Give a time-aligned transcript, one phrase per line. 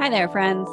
[0.00, 0.66] Hi there, friends.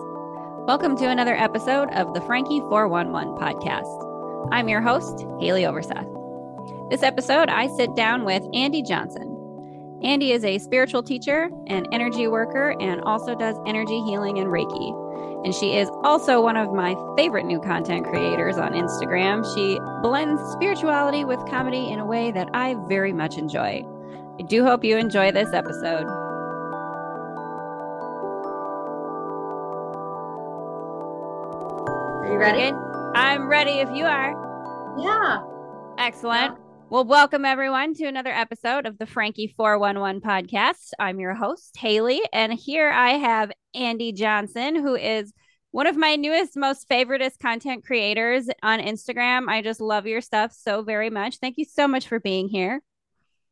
[0.68, 4.48] Welcome to another episode of the Frankie 411 podcast.
[4.54, 6.08] I'm your host, Haleigh Overseth.
[6.90, 10.00] This episode, I sit down with Andie Johnson.
[10.02, 15.44] Andie is a spiritual teacher, an energy worker, and also does energy healing and Reiki.
[15.44, 19.44] And she is also one of my favorite new content creators on Instagram.
[19.54, 23.86] She blends spirituality with comedy in a way that I very much enjoy.
[24.40, 26.08] I do hope you enjoy this episode.
[32.38, 32.72] You ready?
[33.16, 34.96] I'm ready if you are.
[35.00, 35.40] Yeah.
[35.98, 36.54] Excellent.
[36.54, 36.64] Yeah.
[36.88, 40.92] Well, welcome everyone to another episode of the Frankie 411 podcast.
[41.00, 45.34] I'm your host, Haleigh, and here I have Andie Johnson, who is
[45.72, 49.50] one of my newest, most favoriteest content creators on Instagram.
[49.50, 51.38] I just love your stuff so very much.
[51.38, 52.84] Thank you so much for being here.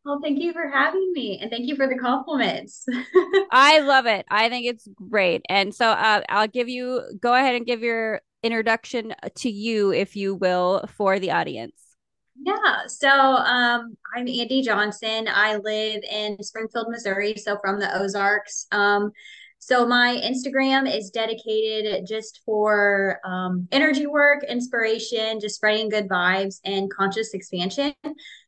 [0.05, 2.85] Well, thank you for having me and thank you for the compliments.
[3.51, 4.27] I love it.
[4.29, 5.41] I think it's great.
[5.49, 10.15] And so uh, I'll give you, go ahead and give your introduction to you, if
[10.15, 11.73] you will, for the audience.
[12.41, 12.85] Yeah.
[12.87, 15.27] So um, I'm Andie Johnson.
[15.27, 17.35] I live in Springfield, Missouri.
[17.37, 18.67] So from the Ozarks.
[18.71, 19.11] Um,
[19.57, 26.59] so my Instagram is dedicated just for um, energy work, inspiration, just spreading good vibes
[26.65, 27.95] and conscious expansion.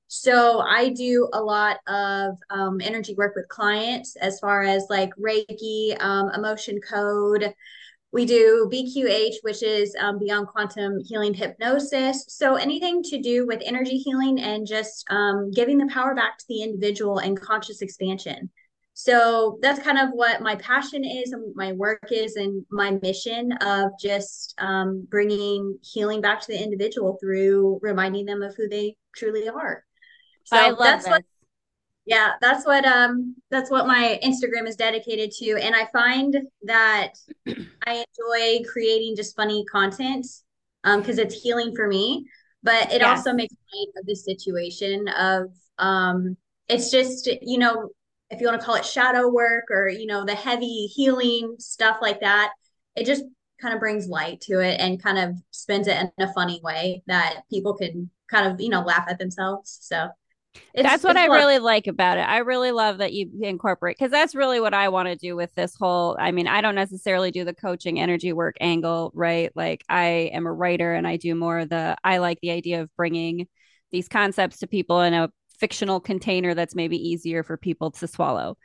[0.09, 5.09] So I do a lot of um, energy work with clients as far as like
[5.19, 7.53] Reiki, um, emotion code.
[8.17, 12.25] We do BQH, which is um, Beyond Quantum Healing Hypnosis.
[12.27, 16.45] So anything to do with energy healing and just um, giving the power back to
[16.49, 18.49] the individual and conscious expansion.
[18.95, 23.51] So that's kind of what my passion is and my work is and my mission
[23.61, 28.95] of just um, bringing healing back to the individual through reminding them of who they
[29.15, 29.83] truly are.
[30.45, 31.11] So I love that's this.
[31.11, 31.23] what
[32.07, 35.57] yeah, that's what um that's what my Instagram is dedicated to.
[35.61, 37.15] And I find that
[37.85, 40.25] I enjoy creating just funny content
[40.85, 42.25] um because it's healing for me.
[42.63, 43.19] But it yes.
[43.19, 46.37] also makes light of the situation of um
[46.69, 47.89] it's just you know
[48.29, 51.97] if you want to call it shadow work or you know the heavy healing stuff
[52.01, 52.51] like that
[52.95, 53.23] it just
[53.61, 57.03] kind of brings light to it and kind of spins it in a funny way
[57.07, 60.07] that people can kind of you know laugh at themselves so
[60.73, 62.21] it's, that's what I really like about it.
[62.21, 65.53] I really love that you incorporate because that's really what I want to do with
[65.55, 66.15] this whole.
[66.19, 69.51] I mean, I don't necessarily do the coaching energy work angle, right?
[69.55, 71.95] Like I am a writer and I do more the.
[72.03, 73.47] I like the idea of bringing
[73.91, 75.29] these concepts to people in a
[75.59, 78.57] fictional container that's maybe easier for people to swallow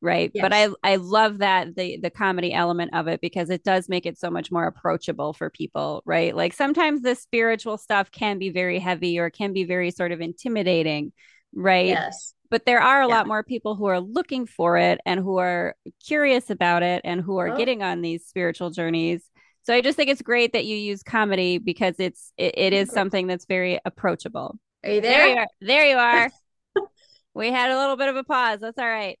[0.00, 0.42] right yes.
[0.42, 4.06] but i i love that the the comedy element of it because it does make
[4.06, 8.50] it so much more approachable for people right like sometimes the spiritual stuff can be
[8.50, 11.12] very heavy or can be very sort of intimidating
[11.54, 13.14] right yes but there are a yeah.
[13.14, 17.20] lot more people who are looking for it and who are curious about it and
[17.20, 17.56] who are oh.
[17.56, 19.22] getting on these spiritual journeys
[19.62, 22.90] so i just think it's great that you use comedy because it's it, it is
[22.90, 26.30] something that's very approachable are you there there you are, there you are.
[27.34, 29.18] we had a little bit of a pause that's all right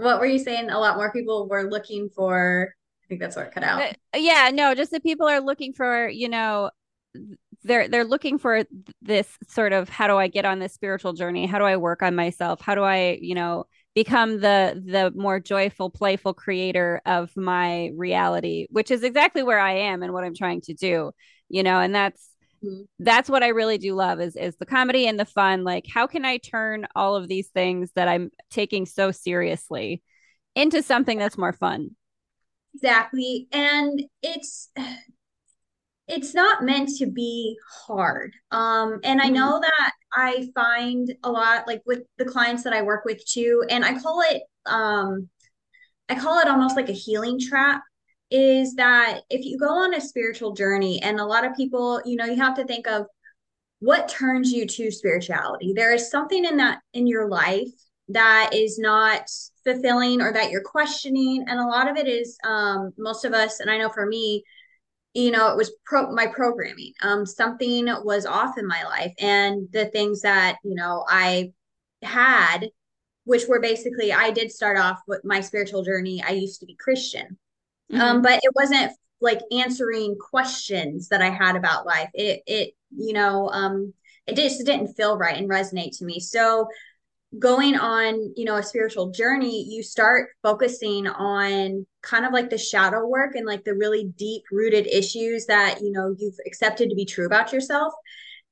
[0.00, 0.70] what were you saying?
[0.70, 2.74] A lot more people were looking for.
[3.04, 3.82] I think that's what cut out.
[3.82, 6.70] Uh, yeah, no, just that people are looking for, you know,
[7.62, 8.64] they're they're looking for
[9.02, 11.46] this sort of how do I get on this spiritual journey?
[11.46, 12.60] How do I work on myself?
[12.60, 18.66] How do I, you know, become the the more joyful, playful creator of my reality,
[18.70, 21.12] which is exactly where I am and what I'm trying to do,
[21.48, 22.28] you know, and that's
[22.62, 22.82] Mm-hmm.
[22.98, 25.64] that's what I really do love is is the comedy and the fun.
[25.64, 30.02] Like, how can I turn all of these things that I'm taking so seriously
[30.54, 31.90] into something that's more fun?
[32.74, 33.48] Exactly.
[33.52, 34.70] And it's
[36.10, 37.56] it's not meant to be
[37.86, 38.32] hard.
[38.50, 39.34] Um, and I mm-hmm.
[39.34, 43.64] know that I find a lot like with the clients that I work with too,
[43.70, 45.28] and I call it um
[46.08, 47.82] I call it almost like a healing trap
[48.30, 52.16] is that if you go on a spiritual journey, and a lot of people, you
[52.16, 53.06] know, you have to think of
[53.80, 55.72] what turns you to spirituality.
[55.74, 57.68] There is something in that in your life
[58.08, 59.22] that is not
[59.64, 61.44] fulfilling or that you're questioning.
[61.48, 64.44] And a lot of it is um, most of us, and I know for me,
[65.14, 66.92] you know, it was pro my programming.
[67.02, 71.52] Um, something was off in my life, and the things that you know I
[72.02, 72.68] had,
[73.24, 76.22] which were basically I did start off with my spiritual journey.
[76.26, 77.38] I used to be Christian,
[77.92, 78.00] Mm-hmm.
[78.00, 82.10] Um, but it wasn't like answering questions that I had about life.
[82.14, 83.92] It it you know um
[84.26, 86.20] it just didn't feel right and resonate to me.
[86.20, 86.68] So
[87.38, 92.58] going on you know a spiritual journey you start focusing on kind of like the
[92.58, 96.96] shadow work and like the really deep rooted issues that you know you've accepted to
[96.96, 97.92] be true about yourself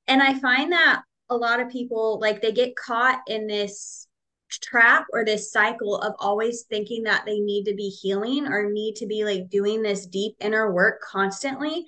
[0.07, 4.09] and i find that a lot of people like they get caught in this
[4.51, 8.97] trap or this cycle of always thinking that they need to be healing or need
[8.97, 11.85] to be like doing this deep inner work constantly.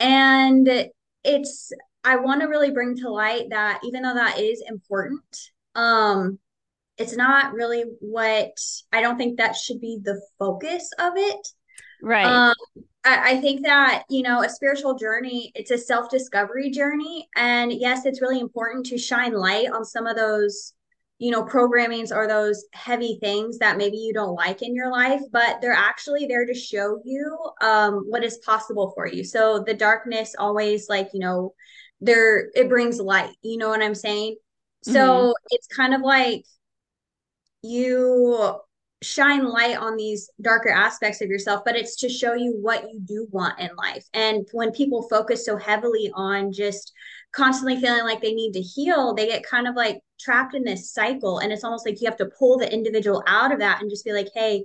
[0.00, 0.68] And
[1.24, 1.72] it's,
[2.04, 6.38] I want to really bring to light that even though that is important, um,
[6.96, 8.52] it's not really what
[8.92, 11.48] I don't think that should be the focus of it.
[12.02, 12.24] Right.
[12.24, 12.54] Um,
[13.04, 17.28] I, I think that, you know, a spiritual journey, it's a self discovery journey.
[17.36, 20.74] And yes, it's really important to shine light on some of those
[21.18, 25.20] you know programmings or those heavy things that maybe you don't like in your life
[25.32, 29.74] but they're actually there to show you um, what is possible for you so the
[29.74, 31.52] darkness always like you know
[32.00, 34.36] there it brings light you know what i'm saying
[34.82, 35.32] so mm-hmm.
[35.50, 36.44] it's kind of like
[37.62, 38.56] you
[39.00, 43.00] shine light on these darker aspects of yourself but it's to show you what you
[43.00, 44.04] do want in life.
[44.12, 46.92] And when people focus so heavily on just
[47.32, 50.92] constantly feeling like they need to heal they get kind of like trapped in this
[50.92, 51.38] cycle.
[51.38, 54.04] And it's almost like you have to pull the individual out of that and just
[54.04, 54.64] be like hey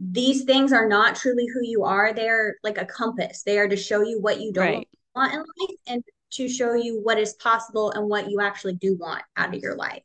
[0.00, 2.12] these things are not truly who you are.
[2.12, 3.42] They're like a compass.
[3.42, 4.88] They are to show you what you don't right.
[5.14, 5.76] want in life.
[5.86, 9.60] And to show you what is possible and what you actually do want out of
[9.60, 10.02] your life.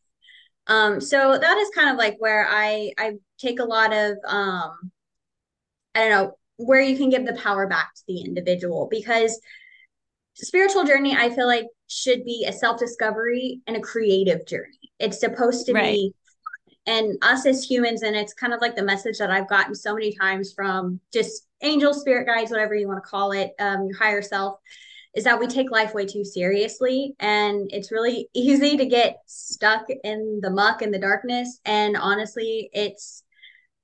[0.68, 4.92] Um so that is kind of like where i i take a lot of um
[5.96, 9.40] i don't know where you can give the power back to the individual because
[10.36, 14.78] spiritual journey i feel like should be a self-discovery and a creative journey.
[15.00, 15.94] It's supposed to right.
[15.94, 16.14] be
[16.86, 19.94] and us as humans and it's kind of like the message that i've gotten so
[19.94, 23.98] many times from just angel spirit guides whatever you want to call it um, your
[23.98, 24.60] higher self
[25.16, 29.86] is that we take life way too seriously and it's really easy to get stuck
[30.04, 31.60] in the muck and the darkness.
[31.66, 33.24] And honestly it's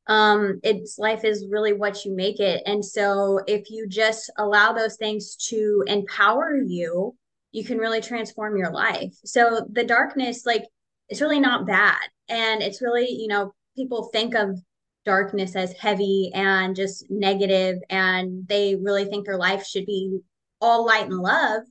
[0.08, 2.62] um it's life is really what you make it.
[2.66, 7.16] And so if you just allow those things to empower you
[7.52, 9.14] you can really transform your life.
[9.24, 10.66] So the darkness like
[11.10, 12.02] it's really not bad.
[12.30, 14.60] And it's really you know people think of
[15.06, 20.20] darkness as heavy and just negative and they really think their life should be
[20.62, 21.64] all light and love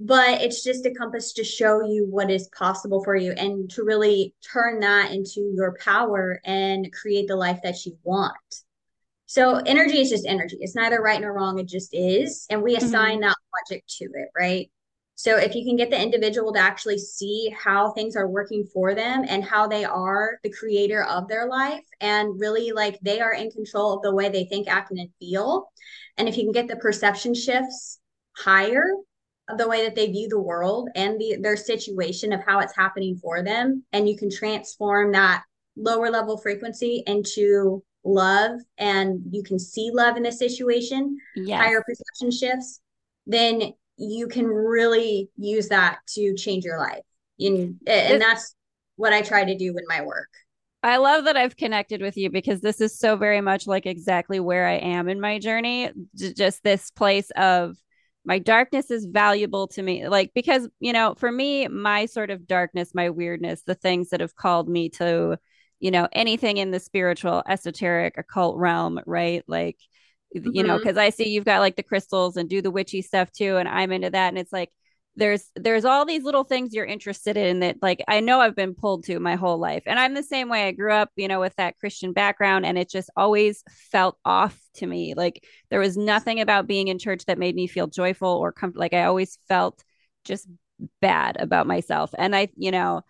[0.00, 3.82] but it's just a compass to show you what is possible for you and to
[3.82, 8.36] really turn that into your power and create the life that you want.
[9.26, 10.56] So energy is just energy.
[10.60, 11.58] It's neither right nor wrong.
[11.58, 12.46] It just is.
[12.48, 13.22] And we assign mm-hmm.
[13.22, 13.36] that
[13.70, 14.70] logic to it, right?
[15.18, 18.94] So if you can get the individual to actually see how things are working for
[18.94, 23.32] them and how they are the creator of their life and really like they are
[23.32, 25.72] in control of the way they think, act, and feel.
[26.18, 27.98] And if you can get the perception shifts
[28.36, 28.84] higher,
[29.56, 33.16] the way that they view the world and the, their situation of how it's happening
[33.16, 35.42] for them and you can transform that
[35.76, 41.60] lower level frequency into love and you can see love in the situation yes.
[41.60, 42.80] higher perception shifts
[43.26, 47.02] then you can really use that to change your life.
[47.40, 48.54] And, and that's
[48.96, 50.28] what i try to do in my work.
[50.82, 54.38] I love that I've connected with you because this is so very much like exactly
[54.38, 55.90] where I am in my journey.
[56.14, 57.76] Just this place of
[58.24, 60.06] my darkness is valuable to me.
[60.08, 64.20] Like because you know for me my sort of darkness my weirdness the things that
[64.20, 65.36] have called me to
[65.80, 69.42] you know anything in the spiritual esoteric occult realm right?
[69.48, 69.78] Like
[70.36, 70.50] mm-hmm.
[70.52, 71.06] you know because mm-hmm.
[71.06, 73.92] i see you've got like the crystals and do the witchy stuff too and i'm
[73.92, 74.70] into that and it's like
[75.18, 78.74] there's there's all these little things you're interested in that like I know I've been
[78.74, 79.82] pulled to my whole life.
[79.84, 80.68] And I'm the same way.
[80.68, 84.56] I grew up, you know, with that Christian background and it just always felt off
[84.74, 85.14] to me.
[85.14, 88.74] Like there was nothing about being in church that made me feel joyful or com-
[88.76, 89.82] like I always felt
[90.24, 90.46] just
[91.00, 92.14] bad about myself.
[92.16, 93.02] And I, you know,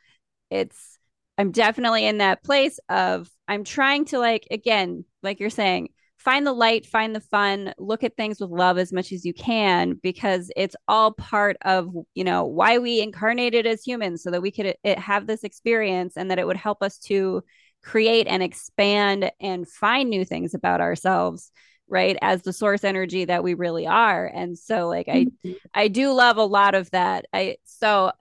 [0.50, 0.98] it's
[1.36, 5.90] I'm definitely in that place of I'm trying to like again, like you're saying,
[6.28, 9.32] find the light, find the fun, look at things with love as much as you
[9.32, 14.42] can because it's all part of, you know, why we incarnated as humans so that
[14.42, 17.42] we could it, uh, have this experience and that it would help us to
[17.82, 21.50] create and expand and find new things about ourselves
[21.88, 24.26] right as the source energy that we really are.
[24.26, 25.52] And so like i mm-hmm.
[25.72, 27.24] i do love a lot of that.
[27.32, 28.12] I so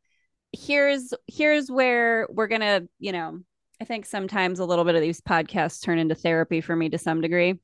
[0.54, 3.42] here's here's where we're gonna you know
[3.82, 6.98] i think sometimes a little bit of these podcasts turn into therapy for me to
[6.98, 7.60] some degree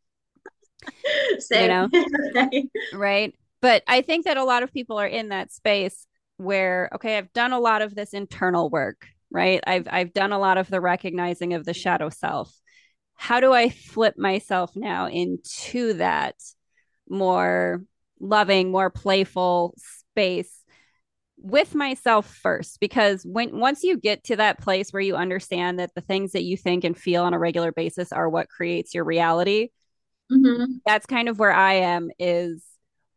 [1.40, 1.90] Same.
[1.94, 2.64] You know?
[2.94, 3.36] right.
[3.62, 6.06] But I think that a lot of people are in that space
[6.38, 9.62] where, okay, I've done a lot of this internal work, right?
[9.66, 12.54] I've I've done a lot of the recognizing of the shadow self.
[13.16, 16.36] How do I flip myself now into that
[17.10, 17.84] more
[18.20, 20.64] loving, more playful space
[21.38, 25.94] with myself first because when once you get to that place where you understand that
[25.94, 29.04] the things that you think and feel on a regular basis are what creates your
[29.04, 29.68] reality
[30.34, 30.74] Mm-hmm.
[30.86, 32.64] That's kind of where I am is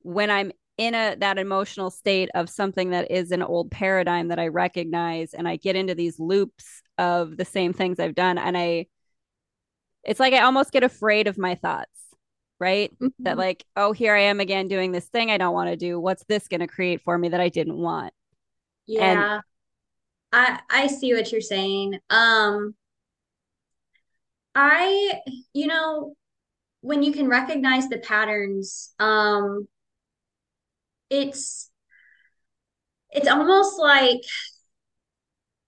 [0.03, 4.39] when I'm in a that emotional state of something that is an old paradigm that
[4.39, 8.57] I recognize and I get into these loops of the same things I've done and
[8.57, 8.87] I
[10.05, 11.91] it's like I almost get afraid of my thoughts,
[12.61, 12.93] right?
[12.93, 13.25] Mm-hmm.
[13.25, 15.99] That like, oh, here I am again doing this thing I don't want to do.
[15.99, 18.13] What's this going to create for me that I didn't want?
[18.87, 19.35] Yeah.
[19.35, 19.43] And,
[20.33, 21.99] I I see what you're saying.
[22.11, 22.75] Um
[24.55, 25.21] I
[25.53, 26.15] you know
[26.81, 29.67] when you can recognize the patterns um
[31.11, 31.71] it's
[33.11, 34.21] it's almost like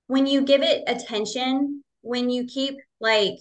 [0.07, 3.39] when you give it attention when you keep like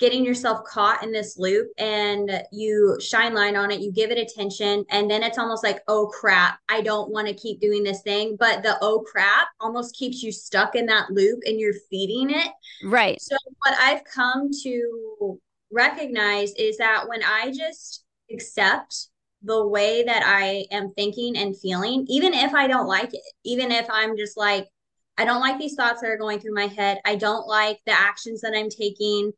[0.00, 4.18] getting yourself caught in this loop and you shine light on it, you give it
[4.18, 8.00] attention, and then it's almost like, oh crap, I don't want to keep doing this
[8.00, 8.36] thing.
[8.40, 12.48] But the oh crap almost keeps you stuck in that loop and you're feeding it.
[12.82, 13.20] Right.
[13.20, 19.08] So, what I've come to recognize is that when I just accept
[19.42, 23.70] the way that I am thinking and feeling, even if I don't like it, even
[23.70, 24.68] if I'm just like,
[25.16, 27.00] I don't like these thoughts that are going through my head.
[27.04, 29.32] I don't like the actions that I'm taking.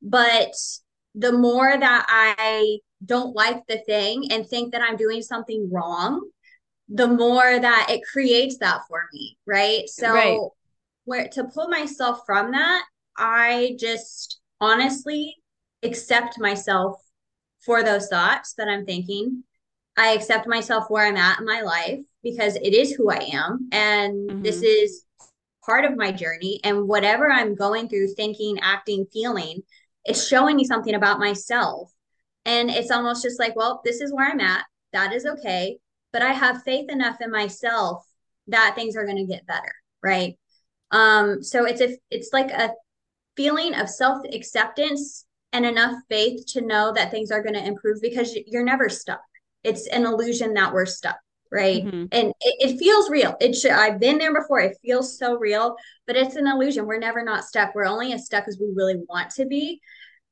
[0.00, 0.54] But
[1.14, 6.28] the more that I don't like the thing and think that I'm doing something wrong,
[6.88, 9.36] the more that it creates that for me.
[9.46, 9.88] Right.
[9.88, 10.38] So, right.
[11.04, 12.84] where to pull myself from that,
[13.16, 15.36] I just honestly
[15.82, 17.00] accept myself
[17.60, 19.44] for those thoughts that I'm thinking.
[19.96, 23.68] I accept myself where I'm at in my life because it is who I am.
[23.72, 24.42] And mm-hmm.
[24.42, 25.04] this is
[25.64, 26.60] part of my journey.
[26.62, 29.62] And whatever I'm going through, thinking, acting, feeling,
[30.04, 31.92] it's showing me something about myself.
[32.44, 34.64] And it's almost just like, well, this is where I'm at.
[34.92, 35.78] That is okay.
[36.12, 38.06] But I have faith enough in myself
[38.46, 39.74] that things are going to get better.
[40.02, 40.38] Right.
[40.90, 42.72] Um, so it's a it's like a
[43.36, 48.36] feeling of self-acceptance and enough faith to know that things are going to improve because
[48.46, 49.20] you're never stuck.
[49.64, 51.16] It's an illusion that we're stuck
[51.50, 52.04] right mm-hmm.
[52.12, 55.76] and it, it, feels real it should i've been there before it feels so real
[56.06, 58.96] but it's an illusion we're never not stuck we're only as stuck as we really
[59.08, 59.80] want to be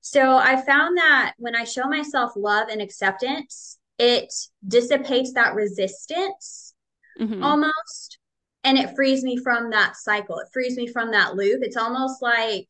[0.07, 4.33] so I found that when I show myself love and acceptance, it
[4.65, 6.75] dissipates that resistance
[7.21, 7.43] mm-hmm.
[7.43, 8.19] almost
[8.63, 10.39] and it frees me from that cycle.
[10.39, 11.61] It frees me from that loop.
[11.65, 12.69] It's almost like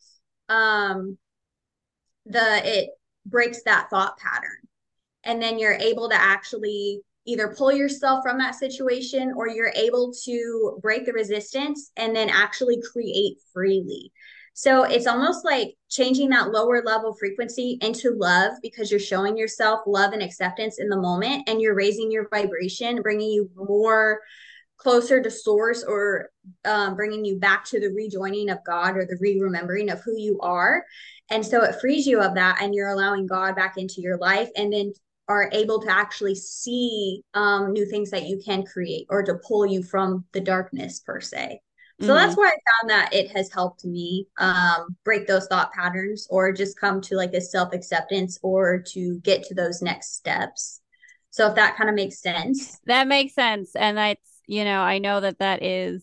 [0.48, 1.18] um
[2.26, 2.90] the it
[3.24, 4.58] breaks that thought pattern.
[5.24, 10.12] And then you're able to actually either pull yourself from that situation or you're able
[10.24, 14.12] to break the resistance and then actually create freely.
[14.54, 19.80] So it's almost like changing that lower level frequency into love because you're showing yourself
[19.86, 24.20] love and acceptance in the moment and you're raising your vibration, bringing you more
[24.78, 26.30] closer to source or
[26.64, 30.16] um, bringing you back to the rejoining of God or the re remembering of who
[30.16, 30.84] you are.
[31.30, 34.48] And so it frees you of that and you're allowing God back into your life
[34.56, 34.92] and then
[35.28, 39.66] are able to actually see um, new things that you can create or to pull
[39.66, 41.60] you from the darkness per se.
[42.00, 42.14] So mm-hmm.
[42.14, 46.52] that's where I found that it has helped me um, break those thought patterns or
[46.52, 50.80] just come to like a self acceptance or to get to those next steps.
[51.30, 52.78] So if that kind of makes sense.
[52.86, 53.74] That makes sense.
[53.74, 56.02] And that's, you know, I know that that is,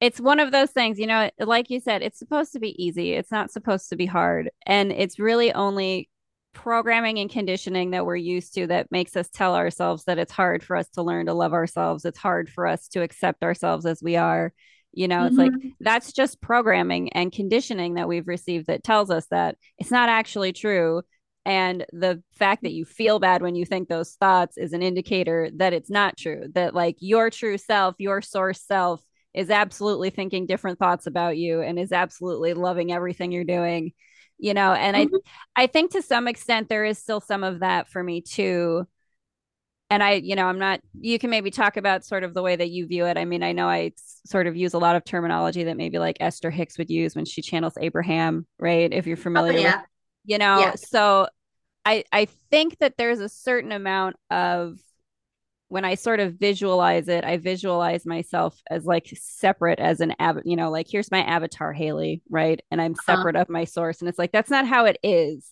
[0.00, 3.12] it's one of those things, you know, like you said, it's supposed to be easy.
[3.12, 4.50] It's not supposed to be hard.
[4.66, 6.08] And it's really only
[6.52, 10.64] programming and conditioning that we're used to that makes us tell ourselves that it's hard
[10.64, 12.04] for us to learn to love ourselves.
[12.04, 14.52] It's hard for us to accept ourselves as we are
[14.92, 15.54] you know, it's mm-hmm.
[15.54, 20.08] like that's just programming and conditioning that we've received that tells us that it's not
[20.08, 21.02] actually true.
[21.46, 25.48] And the fact that you feel bad when you think those thoughts is an indicator
[25.56, 29.02] that it's not true, that like your true self, your source self
[29.34, 33.92] is absolutely thinking different thoughts about you and is absolutely loving everything you're doing
[34.38, 35.16] you know and mm-hmm.
[35.56, 38.86] i i think to some extent there is still some of that for me too
[39.90, 42.54] and I, you know, I'm not, you can maybe talk about sort of the way
[42.54, 43.18] that you view it.
[43.18, 43.90] I mean, I know I
[44.24, 47.24] sort of use a lot of terminology that maybe like Esther Hicks would use when
[47.24, 48.92] she channels Abraham, right?
[48.92, 49.76] If you're oh, familiar oh, yeah.
[49.78, 49.86] with,
[50.26, 50.74] you know, yeah.
[50.76, 51.26] so
[51.84, 54.78] I, I think that there's a certain amount of,
[55.70, 60.40] when I sort of visualize it, I visualize myself as like separate as an av,
[60.44, 62.60] you know, like here's my avatar, Haleigh, right?
[62.72, 63.16] And I'm uh-huh.
[63.16, 63.42] separate uh-huh.
[63.42, 64.00] of my source.
[64.00, 65.48] And it's like, that's not how it is,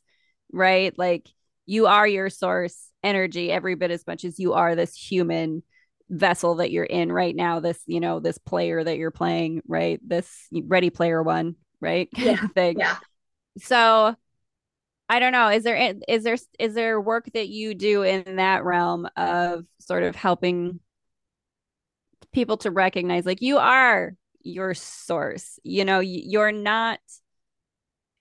[0.52, 0.92] right?
[0.98, 1.28] Like
[1.66, 5.62] you are your source energy every bit as much as you are this human
[6.10, 10.00] vessel that you're in right now this you know this player that you're playing right
[10.02, 12.96] this ready player one right yeah thing yeah
[13.58, 14.16] so
[15.08, 15.48] i don't know.
[15.48, 20.02] Is there is there is there work that you do in that realm of sort
[20.02, 20.80] of helping
[22.32, 24.12] people to recognize like you are
[24.42, 27.00] your source you know you're not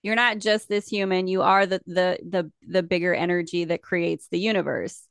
[0.02, 4.28] you're not just this human you are the the the the bigger energy that creates
[4.30, 5.02] the universe.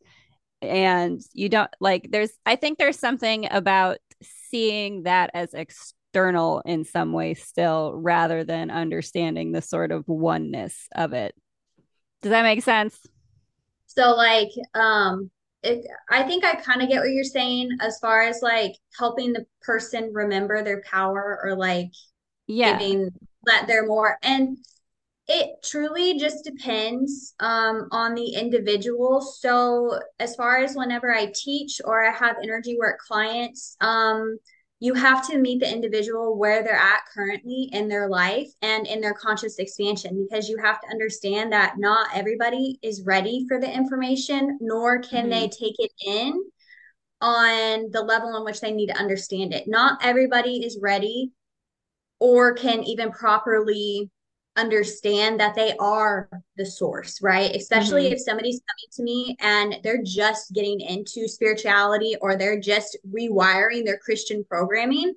[0.62, 3.98] And you don't like there's i think there's something about
[4.50, 10.88] seeing that as external in some way still rather than understanding the sort of oneness
[10.94, 11.34] of it
[12.26, 13.06] does that make sense
[13.86, 15.30] so like um
[15.62, 19.32] it, I think I kind of get what you're saying as far as like helping
[19.32, 21.90] the person remember their power or like
[22.46, 22.78] yeah.
[22.78, 23.10] giving
[23.44, 24.58] that they're more and
[25.28, 29.20] it truly just depends um, on the individual.
[29.20, 34.38] So, as far as whenever I teach or I have energy work clients, um,
[34.78, 39.00] you have to meet the individual where they're at currently in their life and in
[39.00, 43.72] their conscious expansion because you have to understand that not everybody is ready for the
[43.72, 45.30] information, nor can mm-hmm.
[45.30, 46.44] they take it in
[47.22, 49.66] on the level in which they need to understand it.
[49.66, 51.32] Not everybody is ready
[52.20, 54.10] or can even properly
[54.56, 57.54] understand that they are the source, right?
[57.54, 58.14] Especially mm-hmm.
[58.14, 63.84] if somebody's coming to me and they're just getting into spirituality or they're just rewiring
[63.84, 65.14] their Christian programming.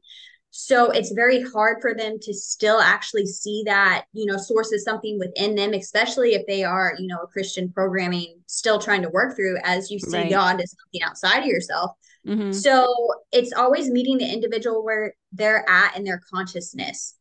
[0.51, 4.83] So it's very hard for them to still actually see that, you know, source is
[4.83, 9.09] something within them, especially if they are, you know, a Christian programming still trying to
[9.09, 10.29] work through as you see right.
[10.29, 11.91] God as something outside of yourself.
[12.27, 12.51] Mm-hmm.
[12.51, 12.87] So
[13.31, 17.15] it's always meeting the individual where they're at in their consciousness.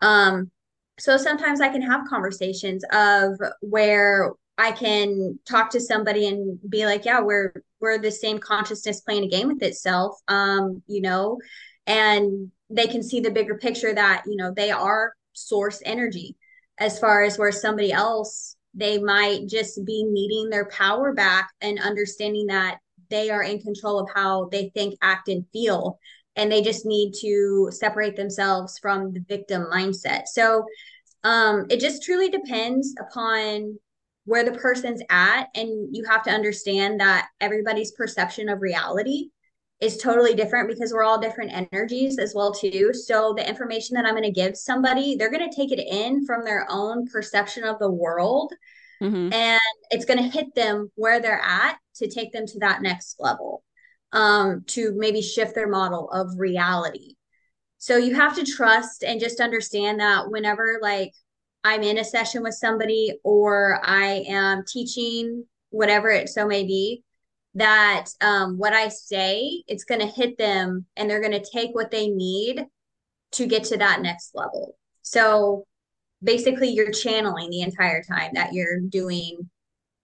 [0.00, 0.50] Um,
[0.98, 6.84] so sometimes I can have conversations of where I can talk to somebody and be
[6.86, 10.18] like, yeah, we're we're the same consciousness playing a game with itself.
[10.28, 11.38] Um, you know,
[11.86, 16.36] and they can see the bigger picture that, you know, they are source energy
[16.78, 21.78] as far as where somebody else they might just be needing their power back and
[21.78, 22.78] understanding that
[23.10, 25.98] they are in control of how they think, act, and feel.
[26.36, 30.26] And they just need to separate themselves from the victim mindset.
[30.26, 30.64] So
[31.24, 33.78] um, it just truly depends upon
[34.24, 35.48] where the person's at.
[35.54, 39.28] And you have to understand that everybody's perception of reality
[39.82, 44.06] is totally different because we're all different energies as well too so the information that
[44.06, 47.64] i'm going to give somebody they're going to take it in from their own perception
[47.64, 48.52] of the world
[49.02, 49.32] mm-hmm.
[49.32, 53.16] and it's going to hit them where they're at to take them to that next
[53.18, 53.64] level
[54.12, 57.14] um, to maybe shift their model of reality
[57.82, 61.12] so you have to trust and just understand that whenever like
[61.64, 67.02] I'm in a session with somebody or I am teaching, whatever it so may be,
[67.56, 71.74] that um, what I say, it's going to hit them and they're going to take
[71.74, 72.64] what they need
[73.32, 74.76] to get to that next level.
[75.02, 75.66] So
[76.22, 79.50] basically, you're channeling the entire time that you're doing.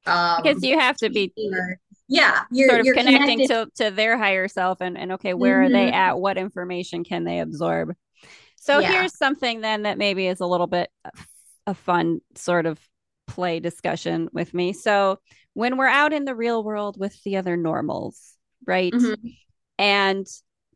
[0.05, 3.91] Um, because you have to be or, yeah you're sort of you're connecting to to
[3.91, 5.67] their higher self and and okay where mm-hmm.
[5.67, 5.95] are they mm-hmm.
[5.95, 7.95] at what information can they absorb
[8.57, 8.91] so yeah.
[8.91, 10.91] here's something then that maybe is a little bit
[11.67, 12.81] a fun sort of
[13.27, 15.19] play discussion with me so
[15.53, 18.35] when we're out in the real world with the other normals
[18.67, 19.29] right mm-hmm.
[19.79, 20.27] and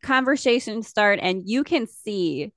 [0.02, 2.52] conversations start and you can see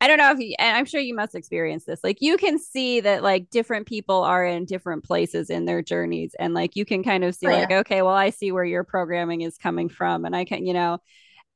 [0.00, 2.00] I don't know if you, and I'm sure you must experience this.
[2.02, 6.34] Like you can see that like different people are in different places in their journeys.
[6.38, 7.80] And like you can kind of see, oh, like, yeah.
[7.80, 10.24] okay, well, I see where your programming is coming from.
[10.24, 10.98] And I can, you know,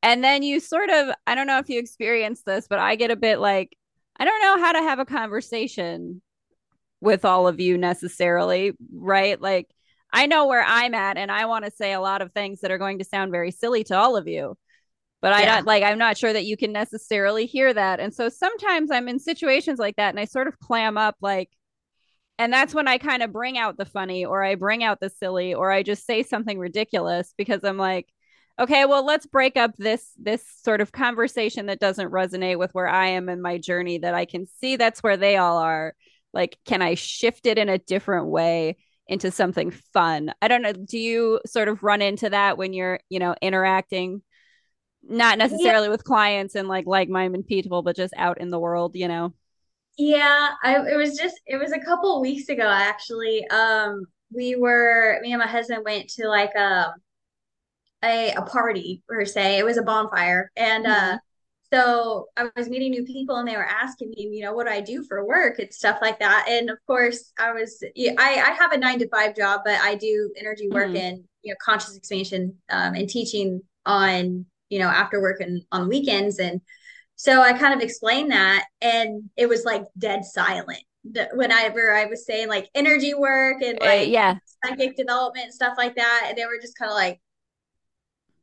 [0.02, 3.10] and then you sort of, I don't know if you experience this, but I get
[3.10, 3.76] a bit like,
[4.18, 6.20] I don't know how to have a conversation
[7.00, 9.40] with all of you necessarily, right?
[9.40, 9.68] Like
[10.12, 12.70] I know where I'm at and I want to say a lot of things that
[12.70, 14.56] are going to sound very silly to all of you
[15.24, 17.98] but I don't like I'm not sure that you can necessarily hear that.
[17.98, 21.48] And so sometimes I'm in situations like that and I sort of clam up like
[22.38, 25.08] and that's when I kind of bring out the funny or I bring out the
[25.08, 28.06] silly or I just say something ridiculous because I'm like
[28.60, 32.88] okay, well let's break up this this sort of conversation that doesn't resonate with where
[32.88, 35.94] I am in my journey that I can see that's where they all are.
[36.34, 38.76] Like can I shift it in a different way?
[39.06, 40.32] into something fun.
[40.40, 40.72] I don't know.
[40.72, 44.22] Do you sort of run into that when you're, you know, interacting
[45.08, 45.90] not necessarily yeah.
[45.90, 49.32] with clients and like like minded people, but just out in the world, you know.
[49.96, 53.46] Yeah, I, it was just it was a couple weeks ago actually.
[53.48, 56.92] Um, we were me and my husband went to like a um,
[58.02, 59.58] a, a party per se.
[59.58, 61.14] It was a bonfire, and uh, mm-hmm.
[61.14, 61.18] uh,
[61.72, 64.72] so I was meeting new people, and they were asking me, you know, what do
[64.72, 66.46] I do for work and stuff like that.
[66.48, 69.94] And of course, I was I I have a nine to five job, but I
[69.94, 70.96] do energy work mm-hmm.
[70.96, 75.88] and you know conscious expansion um, and teaching on you know, after work and on
[75.88, 76.40] weekends.
[76.40, 76.60] And
[77.14, 80.82] so I kind of explained that and it was like dead silent
[81.34, 84.34] whenever I was saying like energy work and uh, like uh, yeah
[84.64, 86.26] psychic development and stuff like that.
[86.28, 87.20] And they were just kind of like,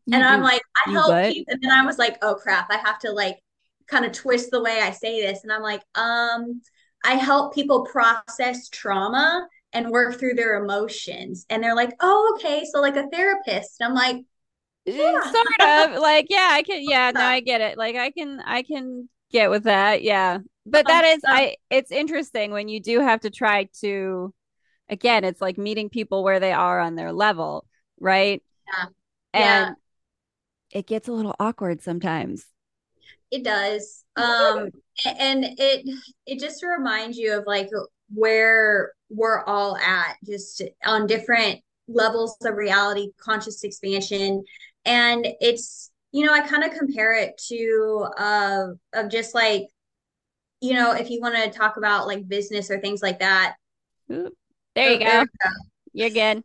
[0.06, 1.54] you and do, I'm like, I help people.
[1.54, 3.40] And then I was like, oh crap, I have to like
[3.88, 5.44] kind of twist the way I say this.
[5.44, 6.62] And I'm like, um,
[7.04, 11.46] I help people process trauma and work through their emotions.
[11.50, 12.66] And they're like, oh, okay.
[12.72, 13.80] So, like a therapist.
[13.80, 14.24] And I'm like,
[14.86, 15.22] yeah.
[15.32, 17.78] sort of like, yeah, I can, yeah, no, I get it.
[17.78, 20.02] Like, I can, I can get with that.
[20.04, 20.40] Yeah.
[20.66, 24.34] But that is, I, it's interesting when you do have to try to,
[24.90, 27.66] again, it's like meeting people where they are on their level,
[28.00, 28.44] right?
[28.68, 28.86] Yeah.
[29.34, 29.76] And
[30.72, 30.80] yeah.
[30.80, 32.46] it gets a little awkward sometimes.
[33.32, 34.04] It does.
[34.18, 34.70] Um,
[35.06, 35.90] and it,
[36.26, 37.70] it just reminds you of like
[38.14, 44.44] where we're all at, just on different levels of reality, conscious expansion.
[44.86, 49.68] And it's, you know, I kind of compare it to uh of just like,
[50.62, 53.56] you know, if you want to talk about like business or things like that.
[54.08, 54.28] There you,
[54.78, 55.06] oh, go.
[55.06, 55.26] There you.
[55.94, 56.44] You're good.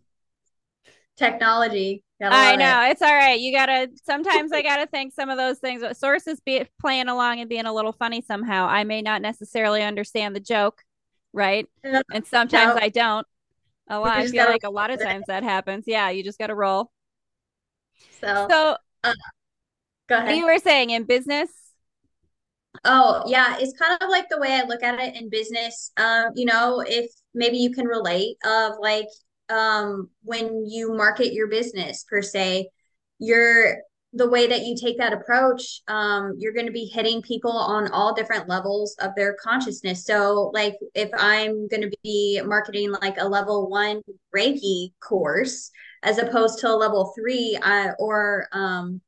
[1.17, 2.03] Technology.
[2.21, 2.93] I know it.
[2.93, 3.39] it's all right.
[3.39, 3.91] You gotta.
[4.05, 5.83] Sometimes I gotta think some of those things.
[5.83, 8.67] But sources be playing along and being a little funny somehow.
[8.67, 10.83] I may not necessarily understand the joke,
[11.33, 11.69] right?
[11.85, 12.81] And sometimes no.
[12.81, 13.27] I don't.
[13.89, 14.17] A lot.
[14.17, 15.85] I feel like a lot of times that happens.
[15.87, 16.91] Yeah, you just gotta roll.
[18.21, 19.13] So, so uh,
[20.09, 20.37] go ahead.
[20.37, 21.51] You were saying in business.
[22.85, 25.91] Oh yeah, it's kind of like the way I look at it in business.
[25.97, 29.09] Um, you know, if maybe you can relate of like
[29.49, 32.69] um when you market your business per se,
[33.19, 33.79] you're
[34.13, 37.91] the way that you take that approach, um, you're going to be hitting people on
[37.93, 40.07] all different levels of their consciousness.
[40.07, 44.01] So, like, if I'm going to be marketing like a level one
[44.35, 45.71] Reiki course
[46.03, 49.01] as opposed to a level three, uh, or um,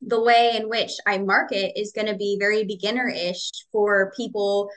[0.00, 4.70] the way in which I market is going to be very beginner ish for people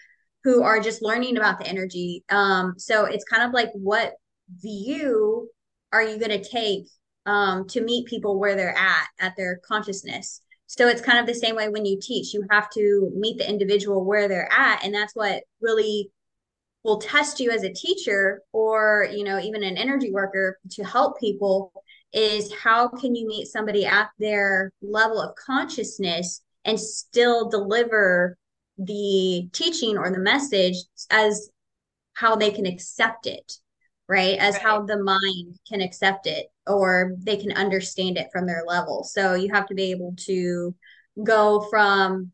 [0.43, 2.23] who are just learning about the energy.
[2.29, 4.13] Um, so, it's kind of like what
[4.61, 5.49] view
[5.91, 6.85] are you going to take
[7.25, 10.41] um, to meet people where they're at, at their consciousness.
[10.67, 13.49] So it's kind of the same way when you teach, you have to meet the
[13.49, 14.83] individual where they're at.
[14.83, 16.11] And that's what really
[16.85, 21.19] will test you as a teacher or, you know, even an energy worker to help
[21.19, 21.73] people
[22.13, 28.37] is how can you meet somebody at their level of consciousness and still deliver
[28.77, 30.75] the teaching or the message
[31.09, 31.49] as
[32.13, 33.53] how they can accept it
[34.07, 34.63] right as right.
[34.63, 39.33] how the mind can accept it or they can understand it from their level so
[39.33, 40.75] you have to be able to
[41.23, 42.31] go from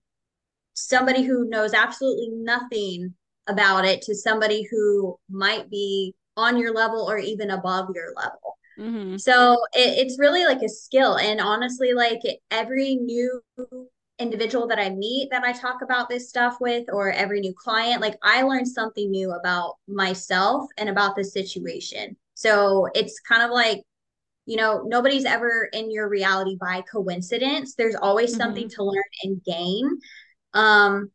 [0.74, 3.14] somebody who knows absolutely nothing
[3.52, 8.58] about it to somebody who might be on your level or even above your level
[8.80, 9.18] mm-hmm.
[9.18, 13.42] so it, it's really like a skill and honestly like every new
[14.22, 18.02] individual that I meet that I talk about this stuff with, or every new client,
[18.02, 22.16] like I learned something new about myself and about the situation.
[22.36, 23.82] So it's kind of like,
[24.46, 27.76] you know, nobody's ever in your reality by coincidence.
[27.76, 28.42] There's always mm-hmm.
[28.42, 29.90] something to learn and gain.
[30.54, 31.12] Um,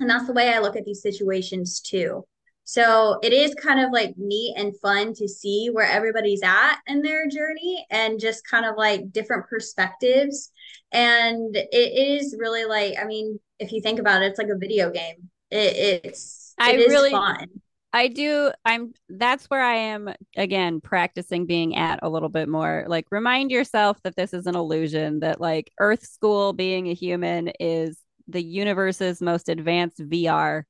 [0.00, 2.24] and that's the way I look at these situations too.
[2.68, 7.00] So it is kind of like neat and fun to see where everybody's at in
[7.00, 10.50] their journey and just kind of like different perspectives.
[10.90, 14.58] And it is really like, I mean, if you think about it, it's like a
[14.58, 15.30] video game.
[15.52, 17.46] It, it's I really fun.
[17.92, 18.50] I do.
[18.64, 22.84] I'm that's where I am again practicing being at a little bit more.
[22.88, 27.52] Like remind yourself that this is an illusion, that like Earth School being a human
[27.60, 27.96] is
[28.28, 30.64] the universe's most advanced VR,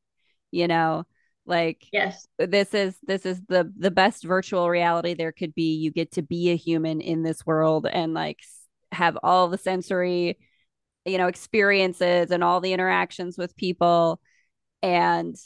[0.51, 1.05] you know?
[1.47, 2.27] Like yes.
[2.39, 5.77] this is this is the the best virtual reality there could be.
[5.77, 8.41] You get to be a human in this world and like
[8.91, 10.39] have all the sensory
[11.05, 14.21] you know experiences and all the interactions with people.
[14.83, 15.37] And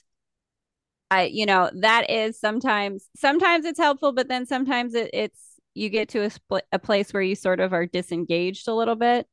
[1.10, 5.88] i you know that is sometimes sometimes it's helpful but then sometimes it, it's you
[5.88, 9.26] get to a, spl- a place where you sort of are disengaged a little bit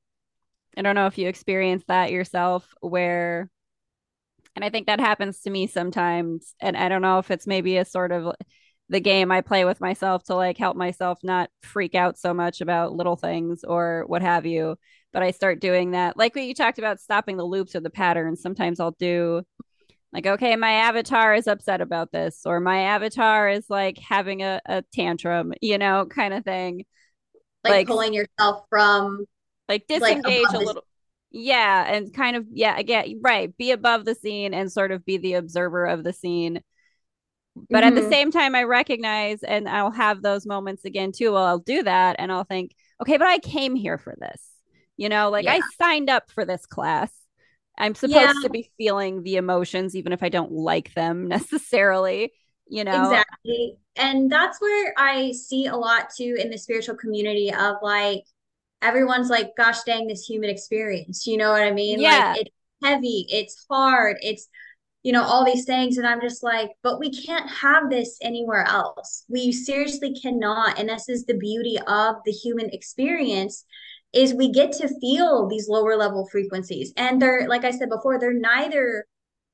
[0.77, 3.49] i don't know if you experience that yourself where
[4.57, 6.55] and I think that happens to me sometimes.
[6.59, 8.33] And I don't know if it's maybe a sort of
[8.89, 12.59] the game I play with myself to like help myself not freak out so much
[12.59, 14.75] about little things or what have you.
[15.13, 16.17] But I start doing that.
[16.17, 18.41] Like what you talked about stopping the loops or the patterns.
[18.41, 19.43] Sometimes I'll do
[20.11, 24.59] like, okay, my avatar is upset about this, or my avatar is like having a,
[24.65, 26.85] a tantrum, you know, kind of thing.
[27.63, 29.27] Like, like pulling yourself from
[29.67, 30.83] like disengage like a little
[31.31, 35.17] yeah and kind of yeah again right be above the scene and sort of be
[35.17, 36.61] the observer of the scene
[37.69, 37.87] but mm-hmm.
[37.87, 38.09] at the mm-hmm.
[38.09, 42.15] same time i recognize and i'll have those moments again too well i'll do that
[42.19, 44.41] and i'll think okay but i came here for this
[44.95, 45.53] you know like yeah.
[45.53, 47.11] i signed up for this class
[47.77, 48.33] i'm supposed yeah.
[48.41, 52.31] to be feeling the emotions even if i don't like them necessarily
[52.69, 57.53] you know exactly and that's where i see a lot too in the spiritual community
[57.53, 58.23] of like
[58.81, 61.27] everyone's like, gosh dang, this human experience.
[61.27, 61.99] You know what I mean?
[61.99, 62.33] Yeah.
[62.35, 64.47] Like it's heavy, it's hard, it's
[65.03, 65.97] you know, all these things.
[65.97, 69.23] And I'm just like, but we can't have this anywhere else.
[69.29, 70.77] We seriously cannot.
[70.77, 73.63] And this is the beauty of the human experience
[74.11, 76.91] is we get to feel these lower level frequencies.
[76.97, 79.05] And they're, like I said before, they're neither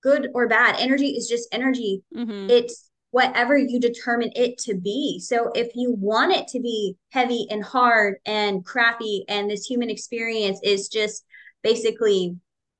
[0.01, 0.77] good or bad.
[0.79, 2.01] Energy is just energy.
[2.15, 2.49] Mm-hmm.
[2.49, 5.19] It's whatever you determine it to be.
[5.19, 9.91] So if you want it to be heavy and hard and crappy, and this human
[9.91, 11.23] experience is just
[11.61, 12.35] basically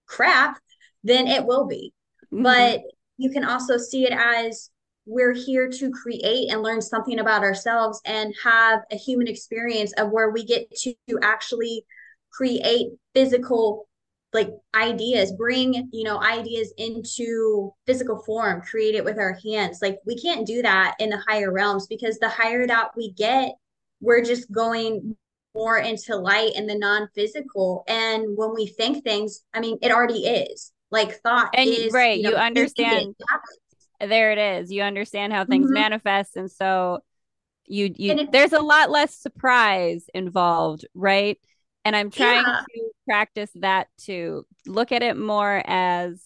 [0.08, 0.58] crap,
[1.04, 1.94] then it will be.
[2.34, 2.42] Mm-hmm.
[2.42, 2.82] But
[3.18, 4.72] you can also see it as
[5.06, 10.10] we're here to create and learn something about ourselves and have a human experience of
[10.10, 11.86] where we get to actually
[12.32, 13.88] create physical
[14.34, 19.80] like ideas bring you know ideas into physical form create it with our hands.
[19.82, 23.54] Like we can't do that in the higher realms because the higher that we get
[24.02, 25.16] we're just going
[25.56, 27.84] more into light and the non-physical.
[27.88, 30.72] And when we think things i mean it already is.
[30.92, 33.16] Like thought and is, right you, know, you understand
[34.00, 34.72] there it is.
[34.72, 35.74] You understand how things mm-hmm.
[35.74, 36.36] manifest.
[36.36, 37.00] And so
[37.66, 41.40] you you there's a lot less surprise involved right
[41.86, 42.62] and i'm trying yeah.
[42.62, 46.24] to practice that to look at it more as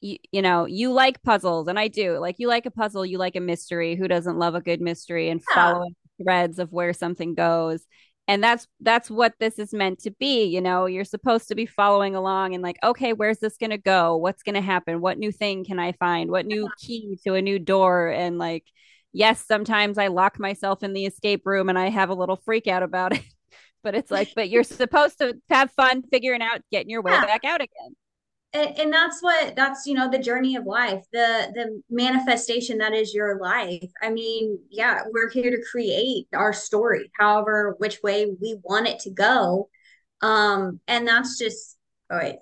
[0.00, 3.18] you, you know you like puzzles and i do like you like a puzzle you
[3.18, 5.54] like a mystery who doesn't love a good mystery and yeah.
[5.72, 7.86] following threads of where something goes.
[8.28, 11.66] And that's that's what this is meant to be you know you're supposed to be
[11.66, 14.16] following along and like okay where's this going to go?
[14.16, 15.00] What's going to happen?
[15.00, 16.30] What new thing can i find?
[16.30, 18.08] What new key to a new door?
[18.08, 18.64] And like
[19.12, 22.68] yes sometimes i lock myself in the escape room and i have a little freak
[22.68, 23.24] out about it
[23.82, 27.26] but it's like but you're supposed to have fun figuring out getting your way yeah.
[27.26, 27.96] back out again.
[28.52, 32.92] And, and that's what that's you know the journey of life the the manifestation that
[32.92, 33.90] is your life.
[34.02, 39.00] I mean yeah we're here to create our story however which way we want it
[39.00, 39.68] to go.
[40.20, 41.76] Um and that's just
[42.10, 42.36] oh wait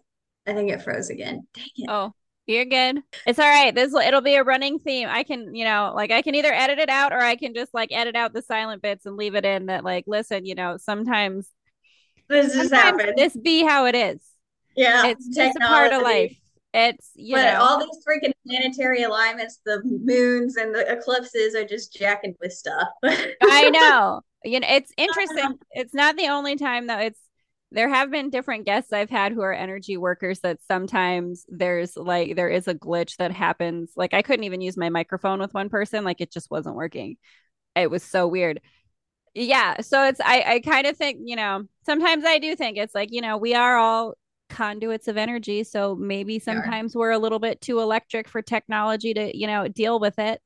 [0.46, 1.46] i think it froze again.
[1.54, 1.90] Dang it.
[1.90, 2.12] Oh
[2.48, 3.02] you're good.
[3.26, 3.74] It's all right.
[3.74, 5.08] This it'll be a running theme.
[5.08, 7.74] I can, you know, like I can either edit it out or I can just
[7.74, 10.78] like edit out the silent bits and leave it in that like listen, you know,
[10.78, 11.48] sometimes
[12.28, 13.12] this just happened.
[13.16, 14.20] This be how it is.
[14.76, 16.36] Yeah, it's just a part of life.
[16.74, 21.64] It's you but know all these freaking planetary alignments, the moons and the eclipses are
[21.64, 22.88] just jacking with stuff.
[23.02, 24.20] I know.
[24.44, 25.58] You know, it's interesting.
[25.72, 26.98] It's not the only time though.
[26.98, 27.20] It's
[27.70, 32.36] there have been different guests I've had who are energy workers that sometimes there's like
[32.36, 33.92] there is a glitch that happens.
[33.96, 37.16] Like I couldn't even use my microphone with one person, like it just wasn't working.
[37.76, 38.60] It was so weird
[39.34, 42.94] yeah so it's i i kind of think you know sometimes i do think it's
[42.94, 44.14] like you know we are all
[44.48, 45.64] conduits of energy.
[45.64, 50.00] So maybe sometimes we're a little bit too electric for technology to, you know, deal
[50.00, 50.40] with it.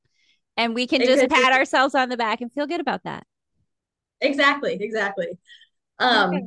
[0.56, 3.26] And we can it just pat ourselves on the back and feel good about that.
[4.20, 4.76] Exactly.
[4.80, 5.38] Exactly.
[5.98, 6.46] Um, okay.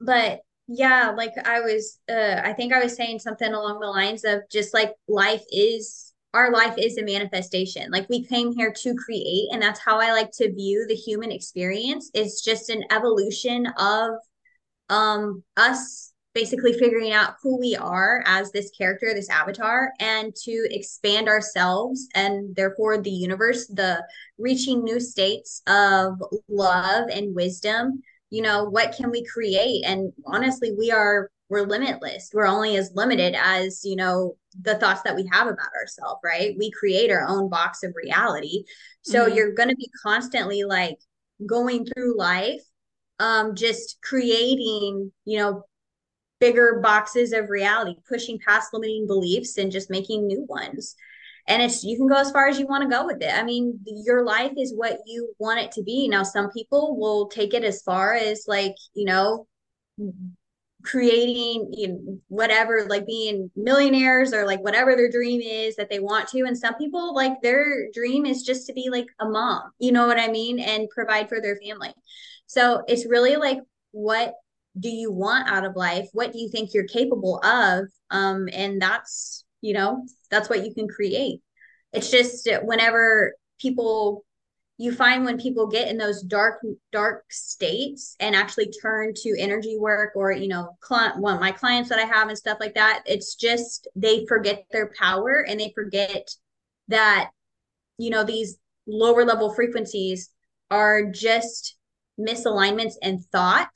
[0.00, 4.24] But yeah, like I was, uh, I think I was saying something along the lines
[4.24, 8.92] of just like life is our life is a manifestation like we came here to
[8.96, 13.68] create and that's how i like to view the human experience it's just an evolution
[13.78, 14.10] of
[14.90, 20.66] um us basically figuring out who we are as this character, this avatar, and to
[20.70, 24.04] expand ourselves and therefore the universe, the
[24.36, 28.02] reaching new states of love and wisdom.
[28.34, 29.84] You know, what can we create?
[29.84, 32.30] And honestly, we are we're limitless.
[32.32, 36.54] We're only as limited as, you know, the thoughts that we have about ourselves, right?
[36.58, 38.64] We create our own box of reality.
[39.02, 39.36] So mm-hmm.
[39.36, 40.96] you're going to be constantly like
[41.46, 42.62] going through life
[43.20, 45.62] um just creating you know
[46.40, 50.96] bigger boxes of reality, pushing past limiting beliefs and just making new ones.
[51.46, 53.32] And it's you can go as far as you want to go with it.
[53.32, 56.08] I mean, your life is what you want it to be.
[56.08, 59.46] Now, some people will take it as far as like, you know,
[60.84, 65.98] creating you know, whatever like being millionaires or like whatever their dream is that they
[65.98, 69.62] want to and some people like their dream is just to be like a mom
[69.78, 71.92] you know what i mean and provide for their family
[72.46, 73.58] so it's really like
[73.92, 74.34] what
[74.78, 78.80] do you want out of life what do you think you're capable of um and
[78.82, 80.04] that's you know
[80.34, 81.40] that's what you can create.
[81.92, 84.24] It's just whenever people
[84.76, 89.76] you find when people get in those dark dark states and actually turn to energy
[89.78, 93.02] work or you know client one my clients that i have and stuff like that
[93.06, 96.28] it's just they forget their power and they forget
[96.88, 97.30] that
[97.98, 100.30] you know these lower level frequencies
[100.70, 101.76] are just
[102.18, 103.70] misalignments and thought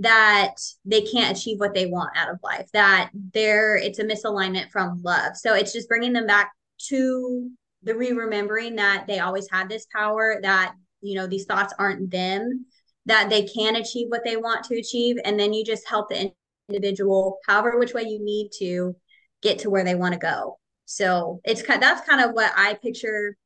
[0.00, 4.70] that they can't achieve what they want out of life that there it's a misalignment
[4.70, 7.48] from love so it's just bringing them back to
[7.82, 12.64] the re-remembering that they always had this power that you know these thoughts aren't them
[13.06, 16.32] that they can achieve what they want to achieve and then you just help the
[16.68, 18.94] individual however which way you need to
[19.42, 22.74] get to where they want to go So it's kind that's kind of what I
[22.74, 23.36] picture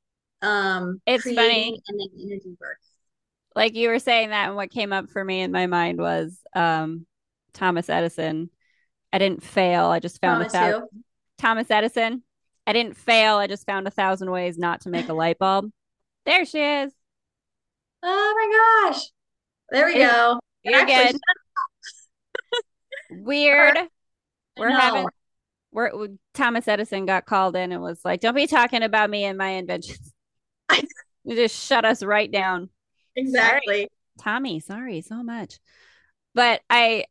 [0.43, 1.83] um it's creating funny.
[1.89, 2.79] and then energy work.
[3.57, 6.39] Like you were saying that, and what came up for me in my mind was
[6.55, 7.07] um,
[7.53, 8.51] Thomas Edison.
[9.13, 9.87] I didn't fail.
[9.87, 10.89] I just found a Thomas thousand.
[10.93, 11.01] who?
[11.39, 12.23] Thomas Edison.
[12.67, 13.37] I didn't fail.
[13.37, 15.71] I just found a thousand ways not to make a light bulb.
[16.25, 16.93] There she is.
[18.03, 19.03] Oh my gosh.
[19.71, 20.41] There we go.
[20.63, 21.17] You're good.
[23.11, 23.79] Weird.
[24.59, 24.77] We're No.
[24.79, 25.07] having
[25.73, 25.91] we're
[26.35, 29.49] Thomas Edison got called in and was like, "Don't be talking about me and my
[29.51, 30.13] inventions."
[31.25, 32.71] you just shut us right down.
[33.17, 33.89] Exactly.
[34.21, 35.59] Tommy, sorry so much.
[36.35, 37.05] But I,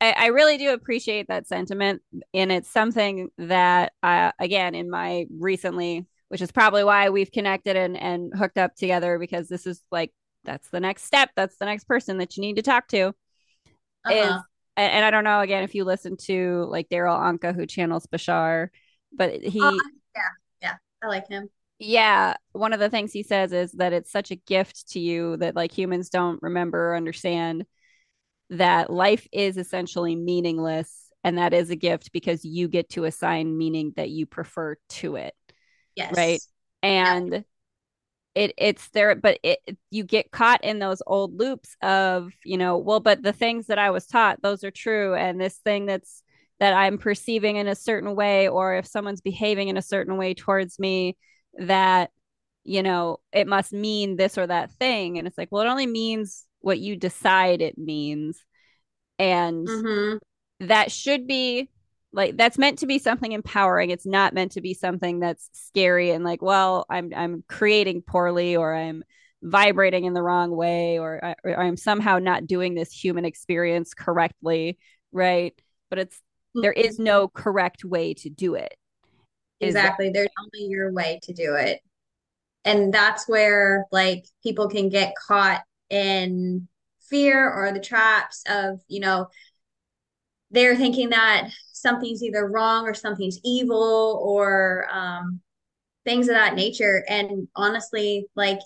[0.00, 5.26] I, I really do appreciate that sentiment, and it's something that, uh, again, in my
[5.38, 9.82] recently, which is probably why we've connected and and hooked up together because this is
[9.90, 10.12] like
[10.44, 11.30] that's the next step.
[11.36, 13.08] That's the next person that you need to talk to.
[14.08, 14.42] Is Uh-huh.
[14.76, 18.06] and, and I don't know again if you listen to like Darryl Anka who channels
[18.06, 18.68] Bashar,
[19.12, 19.72] but he Uh,
[20.16, 20.22] yeah,
[20.62, 20.76] yeah.
[21.02, 21.50] I like him.
[21.80, 25.38] Yeah, one of the things he says is that it's such a gift to you
[25.38, 27.64] that like humans don't remember or understand
[28.50, 33.56] that life is essentially meaningless and that is a gift because you get to assign
[33.58, 35.34] meaning that you prefer to it,
[35.94, 36.16] Yes.
[36.16, 36.42] right?
[36.82, 37.44] And
[38.34, 39.58] it it's there but it
[39.90, 43.78] you get caught in those old loops of, you know, well but the things that
[43.78, 46.22] I was taught those are true and this thing that's
[46.60, 50.34] that I'm perceiving in a certain way or if someone's behaving in a certain way
[50.34, 51.16] towards me
[51.58, 52.10] that
[52.64, 55.18] you know it must mean this or that thing.
[55.18, 58.44] And it's like well it only means what you decide it means.
[59.18, 60.18] And hmm
[60.60, 61.68] that should be
[62.12, 63.90] like that's meant to be something empowering.
[63.90, 68.56] It's not meant to be something that's scary and like well i'm i'm creating poorly
[68.56, 69.04] or i'm
[69.42, 73.94] vibrating in the wrong way or, I, or i'm somehow not doing this human experience
[73.94, 74.78] correctly
[75.12, 75.60] right?
[75.88, 76.20] But it's
[76.60, 78.74] there is no correct way to do it
[79.60, 80.10] is that Exactly.
[80.10, 81.80] There's only your way to do it.
[82.64, 86.68] And that's where like people can get caught in
[87.08, 89.28] fear or the traps of, you know,
[90.50, 95.40] they're thinking that something's either wrong or something's evil or um,
[96.04, 97.04] things of that nature.
[97.08, 98.60] And honestly, like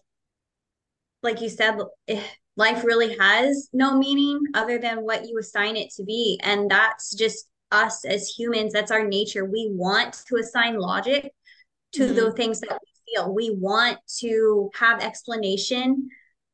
[1.23, 1.79] like you said,
[2.09, 2.23] eh,
[2.57, 6.39] life really has no meaning other than what you assign it to be.
[6.43, 8.73] And that's just us as humans.
[8.73, 9.45] That's our nature.
[9.45, 11.33] We want to assign logic
[11.93, 12.15] to Mhm.
[12.15, 13.35] the things that we feel.
[13.35, 16.09] We want to have explanation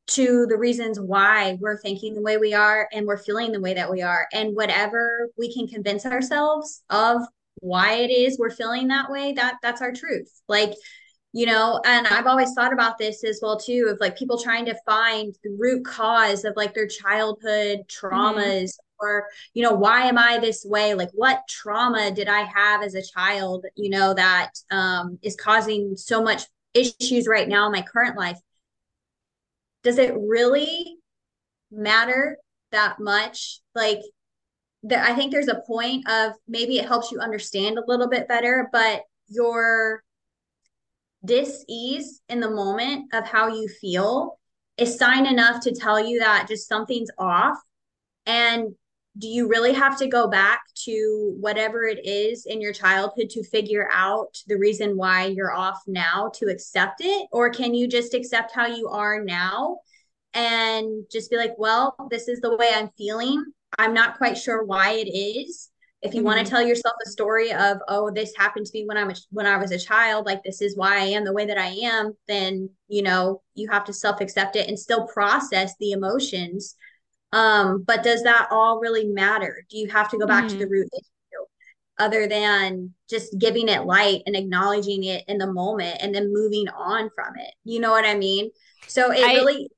[0.07, 3.73] to the reasons why we're thinking the way we are and we're feeling the way
[3.75, 4.27] that we are.
[4.33, 7.21] And whatever we can convince ourselves of
[7.61, 10.41] why it is we're feeling that way, that that's our truth.
[10.47, 10.73] Like,
[11.33, 14.65] you know, and I've always thought about this as well too, of like people trying
[14.65, 17.87] to find the root cause of like their childhood Mhm.
[17.87, 20.93] traumas or you know why am i this way?
[20.93, 25.95] Like what trauma did i have as a child you know that um, is causing
[25.97, 28.39] so much issues right now in my current life?
[29.83, 30.97] Does it really
[31.71, 32.37] matter
[32.71, 33.59] that much?
[33.75, 34.01] Like
[34.83, 38.27] there, i think there's a point of maybe it helps you understand a little bit
[38.27, 40.03] better but your
[41.23, 44.39] dis-ease in the moment of how you feel
[44.77, 47.57] is sign enough to tell you that just something's off.
[48.25, 48.73] And
[49.17, 53.43] do you really have to go back to whatever it is in your childhood to
[53.43, 57.27] figure out the reason why you're off now to accept it?
[57.31, 59.79] Or can you just accept how you are now
[60.33, 63.43] and just be like, well, this is the way I'm feeling.
[63.77, 65.69] I'm not quite sure why it is.
[66.01, 66.45] If you want Mhm.
[66.45, 69.45] to tell yourself a story of, oh, this happened to me when I'm a, when
[69.45, 72.17] I was a child, like this is why I am the way that I am,
[72.27, 76.75] then you know you have to self accept it and still process the emotions
[77.33, 79.65] um, but does that all really matter?
[79.69, 80.71] Do you have to go back to the Mhm.
[80.71, 81.45] root issue
[81.99, 86.67] other than just giving it light and acknowledging it in the moment and then moving
[86.69, 87.53] on from it?
[87.63, 88.51] You know what I mean?
[88.87, 89.69] So it I really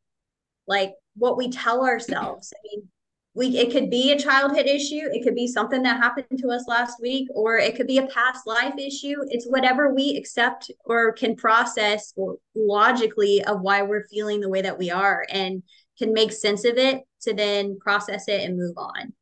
[0.67, 2.53] like what we tell ourselves.
[2.55, 2.89] I mean,
[3.35, 6.67] we it could be a childhood issue, it could be something that happened to us
[6.67, 9.15] last week, or it could be a past life issue.
[9.29, 14.61] It's whatever we accept or can process or logically of why we're feeling the way
[14.61, 15.63] that we are and
[15.97, 19.13] can make sense of it to then process it and move on.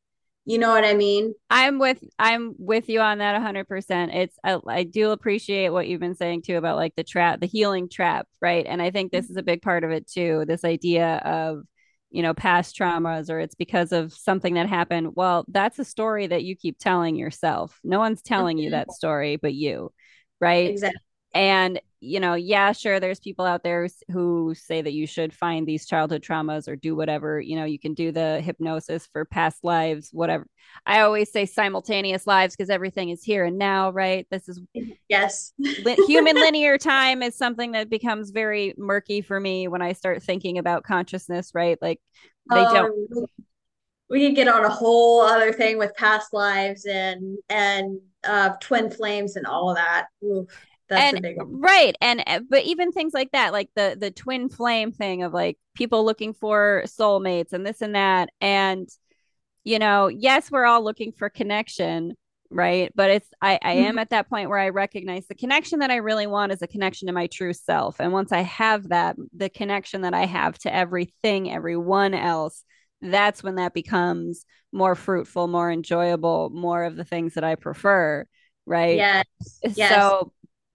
[0.46, 1.34] You know what I mean?
[1.50, 4.12] I'm with I'm with you on that 100%.
[4.14, 7.46] It's I, I do appreciate what you've been saying too about like the trap, the
[7.46, 8.66] healing trap, right?
[8.68, 10.46] And I think this is a big part of it too.
[10.48, 11.64] This idea of
[12.10, 15.10] you know past traumas or it's because of something that happened.
[15.14, 17.80] Well, that's a story that you keep telling yourself.
[17.84, 18.72] No one's telling you Mhm.
[18.72, 19.92] that story but you,
[20.40, 20.70] right?
[20.72, 21.00] Exactly.
[21.34, 25.68] And you know, yeah, sure, there's people out there who say that you should find
[25.68, 27.40] these childhood traumas or do whatever.
[27.40, 30.48] You know, you can do the hypnosis for past lives, whatever.
[30.86, 34.26] I always say simultaneous lives because everything is here and now, right?
[34.32, 34.60] This is
[35.08, 35.54] yes.
[36.08, 40.58] human linear time is something that becomes very murky for me when I start thinking
[40.58, 41.78] about consciousness, right?
[41.82, 42.00] Like
[42.50, 43.30] they um, don't
[44.12, 48.92] we could get on a whole other thing with past lives and and uh, twin
[48.92, 50.08] flames and all of that.
[50.24, 50.48] Oof,
[50.92, 54.92] that's and, Right, and uh, but even things like that, like the the twin flame
[54.92, 58.88] thing of like people looking for soulmates and this and that, and
[59.64, 62.16] you know, yes, we're all looking for connection,
[62.50, 62.92] right?
[62.96, 63.86] But it's I I mm-hmm.
[63.86, 66.68] am at that point where I recognize the connection that I really want is a
[66.68, 70.60] connection to my true self, and once I have that, the connection that I have
[70.60, 72.64] to everything, everyone else
[73.02, 78.26] that's when that becomes more fruitful, more enjoyable, more of the things that I prefer.
[78.66, 78.98] Right.
[78.98, 79.26] Yes.
[79.76, 79.90] yes.
[79.90, 80.32] So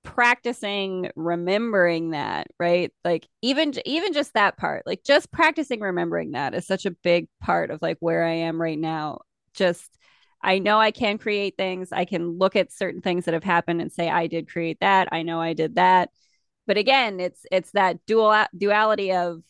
[0.06, 2.92] practicing remembering that, right?
[3.04, 7.28] Like even even just that part, like just practicing remembering that is such a big
[7.40, 9.20] part of like where I am right now.
[9.52, 9.98] Just
[10.42, 11.92] I know I can create things.
[11.92, 15.08] I can look at certain things that have happened and say I did create that.
[15.12, 16.10] I know I did that.
[16.66, 19.42] But again, it's it's that dual duality of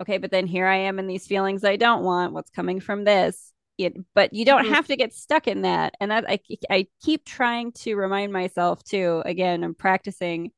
[0.00, 2.32] okay, but then here I am in these feelings I don't want.
[2.32, 3.53] What's coming from this?
[3.76, 4.74] It, but you don't mm-hmm.
[4.74, 5.94] have to get stuck in that.
[6.00, 6.38] And that I,
[6.70, 9.22] I keep trying to remind myself too.
[9.24, 10.52] Again, I'm practicing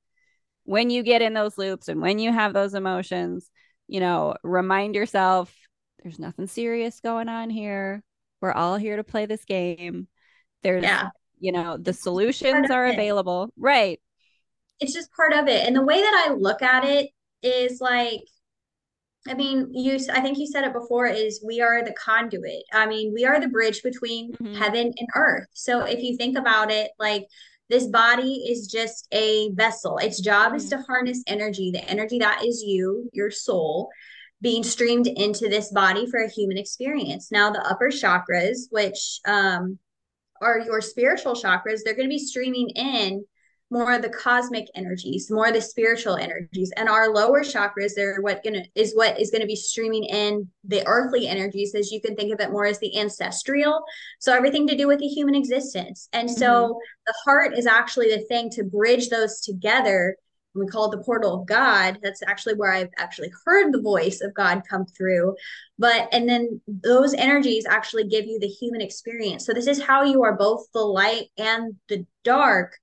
[0.65, 3.51] when you get in those loops and when you have those emotions,
[3.89, 5.55] you know, remind yourself
[6.03, 8.03] there's nothing serious going on here.
[8.43, 10.09] We're all here to play this game.
[10.63, 11.09] There's, yeah.
[11.39, 13.51] you know, the solutions are available.
[13.57, 13.99] Right.
[14.79, 15.67] It's just part of it.
[15.67, 17.11] And the way that I look at it
[17.43, 18.21] is like,
[19.29, 22.63] I mean, you I think you said it before is we are the conduit.
[22.73, 24.55] I mean, we are the bridge between mm-hmm.
[24.55, 25.47] heaven and earth.
[25.53, 27.27] So if you think about it, like
[27.69, 29.99] this body is just a vessel.
[29.99, 30.57] Its job mm-hmm.
[30.57, 33.91] is to harness energy, the energy that is you, your soul,
[34.41, 37.33] being streamed into this body for a human experience.
[37.33, 39.79] Now, the upper chakras, which um,
[40.41, 43.25] are your spiritual chakras, they're going to be streaming in
[43.71, 48.21] more of the cosmic energies, more of the spiritual energies, and our lower chakras are
[48.23, 52.15] what gonna is what is gonna be streaming in the earthly energies, as you can
[52.15, 53.85] think of it more as the ancestral.
[54.21, 56.39] So everything to do with the human existence, and mm-hmm.
[56.39, 60.17] so the heart is actually the thing to bridge those together.
[60.55, 61.99] We call it the portal of God.
[62.03, 65.37] That's actually where I've actually heard the voice of God come through.
[65.79, 69.45] But, and then those energies actually give you the human experience.
[69.45, 72.79] So, this is how you are both the light and the dark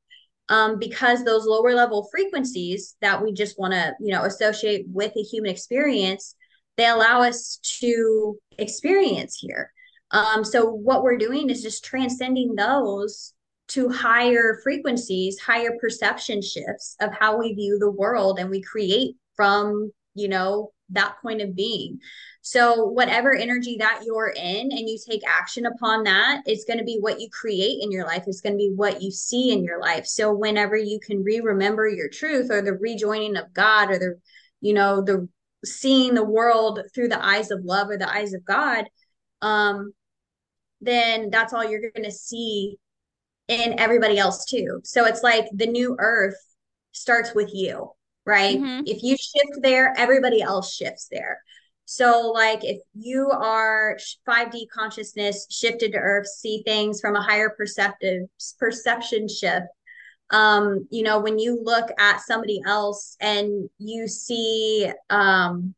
[0.54, 5.12] um, because those lower level frequencies that we just want to you know associate with
[5.18, 6.36] a human experience
[6.78, 9.72] they allow us to experience here.
[10.12, 13.34] Um, so what we're doing is just transcending those
[13.70, 19.16] to higher frequencies higher perception shifts of how we view the world and we create
[19.36, 21.98] from you know that point of being
[22.46, 26.84] so, whatever energy that you're in and you take action upon that, it's going to
[26.84, 28.26] be what you create in your life.
[28.28, 30.06] It's going to be what you see in your life.
[30.06, 34.20] So, whenever you can re remember your truth or the rejoining of God or the,
[34.60, 35.30] you know, the
[35.64, 38.90] seeing the world through the eyes of love or the eyes of God,
[39.42, 39.94] um,
[40.82, 42.76] then that's all you're going to see
[43.48, 44.82] in everybody else too.
[44.84, 46.36] So, it's like the new earth
[46.92, 47.92] starts with you,
[48.26, 48.60] right?
[48.60, 48.82] Mm-hmm.
[48.86, 51.40] If you shift there, everybody else shifts there.
[51.86, 57.50] So, like, if you are 5D consciousness shifted to Earth, see things from a higher
[57.50, 58.24] perceptive
[58.60, 59.68] perception shift.
[60.30, 65.76] Um, you know, when you look at somebody else and you see, um,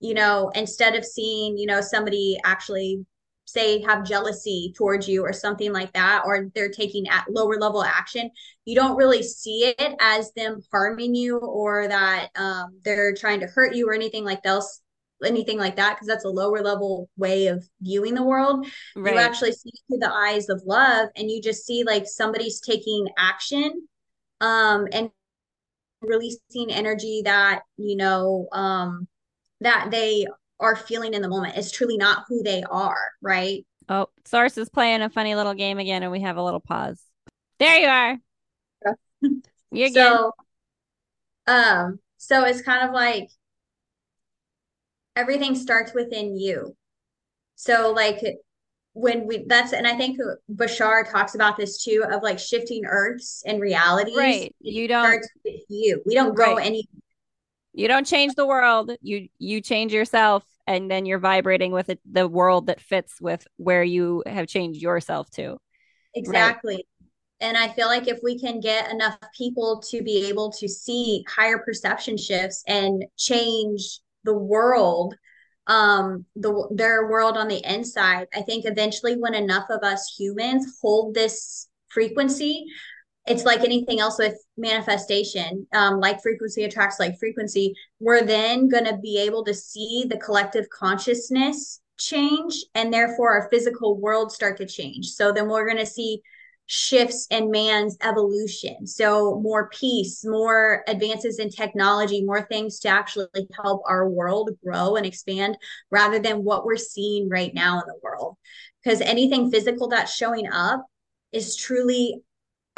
[0.00, 3.04] you know, instead of seeing, you know, somebody actually
[3.44, 7.82] say have jealousy towards you or something like that or they're taking at lower level
[7.82, 8.30] action
[8.64, 13.46] you don't really see it as them harming you or that um, they're trying to
[13.46, 14.80] hurt you or anything like else
[15.24, 18.66] anything like that because that's a lower level way of viewing the world.
[18.96, 19.14] Right.
[19.14, 23.06] you actually see through the eyes of love and you just see like somebody's taking
[23.16, 23.86] action
[24.40, 25.10] um and
[26.00, 29.06] releasing energy that you know um
[29.60, 30.26] that they
[30.58, 31.56] are feeling in the moment.
[31.56, 33.64] It's truly not who they are right?
[33.88, 37.00] Oh source is playing a funny little game again and we have a little pause.
[37.58, 38.18] There you are.
[39.70, 40.32] You're so
[41.46, 41.52] good.
[41.54, 43.28] um so it's kind of like
[45.16, 46.76] everything starts within you.
[47.54, 48.20] So like
[48.94, 50.18] when we that's and I think
[50.54, 54.16] Bashar talks about this too of like shifting earths and realities.
[54.16, 54.54] Right.
[54.60, 55.24] You don't
[55.68, 56.02] you.
[56.04, 56.66] We don't go right.
[56.66, 56.88] any
[57.74, 58.92] you don't change the world.
[59.00, 63.46] You you change yourself and then you're vibrating with it, the world that fits with
[63.56, 65.56] where you have changed yourself to.
[66.14, 66.74] Exactly.
[66.76, 66.86] Right.
[67.40, 71.24] And I feel like if we can get enough people to be able to see
[71.28, 75.14] higher perception shifts and change the world,
[75.66, 80.78] um, the their world on the inside, I think eventually when enough of us humans
[80.80, 82.66] hold this frequency,
[83.26, 85.66] it's like anything else with manifestation.
[85.72, 87.74] Um, like frequency attracts like frequency.
[88.00, 93.48] We're then going to be able to see the collective consciousness change and therefore our
[93.48, 95.06] physical world start to change.
[95.10, 96.20] So then we're going to see
[96.74, 103.26] shifts in man's evolution so more peace more advances in technology more things to actually
[103.62, 105.54] help our world grow and expand
[105.90, 108.38] rather than what we're seeing right now in the world
[108.82, 110.86] because anything physical that's showing up
[111.30, 112.22] is truly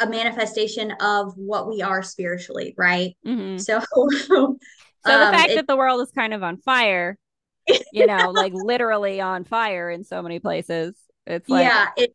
[0.01, 3.16] a manifestation of what we are spiritually, right?
[3.24, 3.59] Mm-hmm.
[3.59, 3.78] So,
[4.26, 4.59] so
[5.05, 7.16] the um, fact it, that the world is kind of on fire,
[7.92, 10.97] you know, like literally on fire in so many places,
[11.28, 12.14] it's like, yeah, it,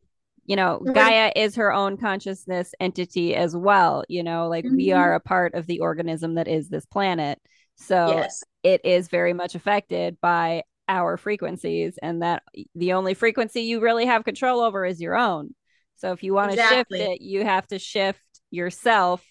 [0.50, 4.04] you know, Gaia is her own consciousness entity as well.
[4.10, 4.78] You know, like mm-hmm.
[4.78, 7.40] we are a part of the organism that is this planet.
[7.76, 8.44] So yes.
[8.64, 12.42] it is very much affected by our frequencies, and that
[12.74, 15.54] the only frequency you really have control over is your own.
[15.98, 16.98] So if you want to exactly.
[16.98, 18.20] shift it, you have to shift
[18.50, 19.24] yourself.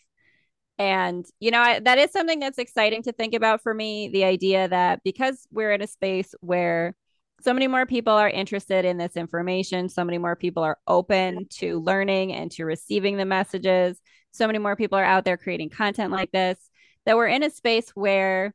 [0.79, 4.09] And, you know, I, that is something that's exciting to think about for me.
[4.09, 6.95] The idea that because we're in a space where
[7.41, 11.47] so many more people are interested in this information, so many more people are open
[11.51, 14.01] to learning and to receiving the messages,
[14.33, 16.59] so many more people are out there creating content like this,
[17.07, 18.55] that we're in a space where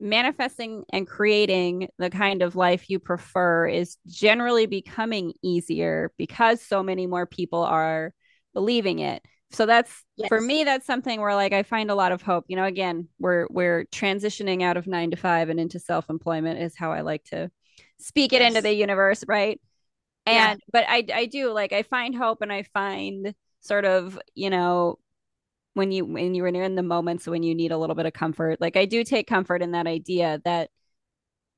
[0.00, 6.82] manifesting and creating the kind of life you prefer is generally becoming easier because so
[6.82, 8.14] many more people are
[8.54, 9.22] believing it.
[9.52, 10.28] So that's yes.
[10.28, 12.44] for me that's something where like i find a lot of hope.
[12.48, 16.76] You know again we're we're transitioning out of 9 to 5 and into self-employment is
[16.76, 17.50] how i like to
[18.00, 18.40] speak yes.
[18.40, 19.60] it into the universe right
[20.26, 20.64] and yeah.
[20.72, 24.98] but i i do like i find hope and i find sort of you know
[25.74, 28.60] when you when you're in the moments when you need a little bit of comfort
[28.60, 30.70] like i do take comfort in that idea that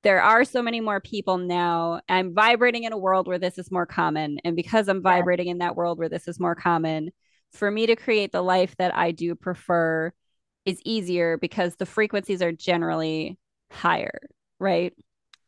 [0.03, 3.71] there are so many more people now i'm vibrating in a world where this is
[3.71, 7.11] more common and because i'm vibrating in that world where this is more common
[7.53, 10.13] for me to create the life that i do prefer
[10.65, 13.39] is easier because the frequencies are generally
[13.71, 14.21] higher
[14.59, 14.93] right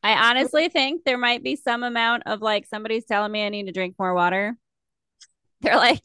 [0.05, 3.67] i honestly think there might be some amount of like somebody's telling me i need
[3.67, 4.57] to drink more water
[5.61, 6.03] they're like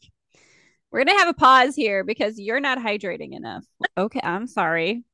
[0.90, 3.64] we're gonna have a pause here because you're not hydrating enough.
[3.96, 5.04] Okay, I'm sorry.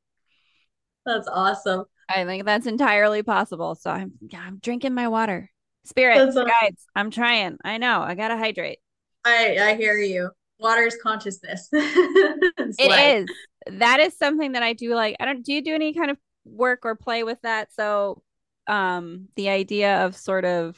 [1.04, 1.84] That's awesome.
[2.08, 3.74] I think that's entirely possible.
[3.74, 5.50] So I'm I'm drinking my water.
[5.84, 6.48] Spirit awesome.
[6.48, 6.84] guides.
[6.94, 7.58] I'm trying.
[7.62, 8.00] I know.
[8.00, 8.78] I gotta hydrate.
[9.24, 10.30] I I hear you.
[10.58, 11.68] Water is consciousness.
[11.72, 13.30] it is.
[13.78, 15.16] That is something that I do like.
[15.20, 16.16] I don't do you do any kind of
[16.46, 17.72] work or play with that?
[17.74, 18.22] So
[18.68, 20.76] um the idea of sort of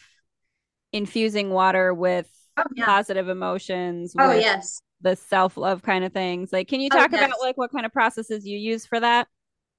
[0.93, 2.85] infusing water with oh, yeah.
[2.85, 4.15] positive emotions.
[4.19, 6.53] Oh yes the self love kind of things.
[6.53, 7.27] Like, can you oh, talk oh, yes.
[7.27, 9.29] about like what kind of processes you use for that?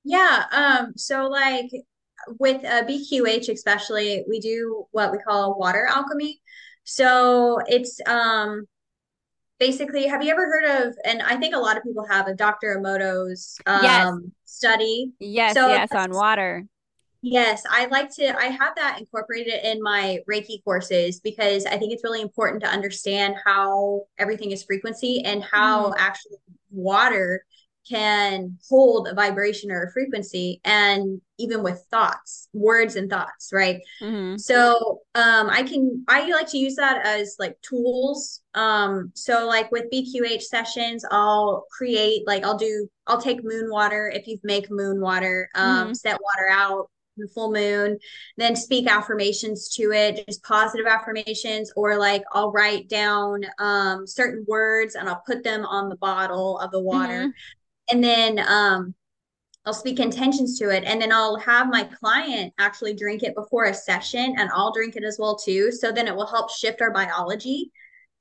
[0.03, 0.45] Yeah.
[0.51, 0.93] Um.
[0.95, 1.69] So like
[2.39, 6.41] with uh, BQH especially, we do what we call water alchemy.
[6.83, 8.65] So it's um
[9.59, 12.33] basically have you ever heard of and i think a lot of people have a
[12.33, 14.13] dr emoto's um yes.
[14.45, 16.65] study yes so yes on water
[17.21, 21.91] Yes, I like to, I have that incorporated in my Reiki courses because I think
[21.91, 25.95] it's really important to understand how everything is frequency and how mm.
[25.97, 26.37] actually
[26.71, 27.43] water
[27.89, 33.81] can hold a vibration or a frequency and even with thoughts words and thoughts right
[34.01, 34.37] mm-hmm.
[34.37, 39.71] so um i can i like to use that as like tools um so like
[39.71, 44.69] with bqh sessions i'll create like i'll do i'll take moon water if you make
[44.69, 45.93] moon water um mm-hmm.
[45.93, 46.89] set water out
[47.19, 47.97] the full moon,
[48.37, 54.45] then speak affirmations to it, just positive affirmations, or like I'll write down um, certain
[54.47, 57.27] words and I'll put them on the bottle of the water.
[57.27, 57.91] Mm-hmm.
[57.91, 58.93] And then um,
[59.65, 60.83] I'll speak intentions to it.
[60.83, 64.95] And then I'll have my client actually drink it before a session and I'll drink
[64.95, 65.71] it as well too.
[65.71, 67.71] So then it will help shift our biology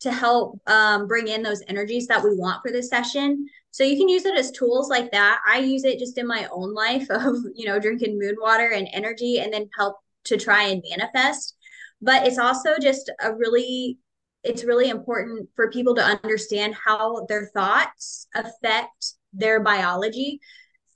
[0.00, 3.48] to help um, bring in those energies that we want for this session.
[3.78, 5.38] So you can use it as tools like that.
[5.46, 8.88] I use it just in my own life of, you know, drinking moon water and
[8.92, 11.54] energy and then help to try and manifest.
[12.02, 13.98] But it's also just a really
[14.42, 20.40] it's really important for people to understand how their thoughts affect their biology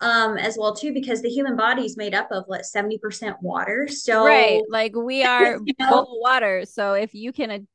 [0.00, 3.88] um as well too because the human body is made up of what 70% water
[3.88, 5.88] so right like we are you know?
[5.88, 7.66] full water so if you can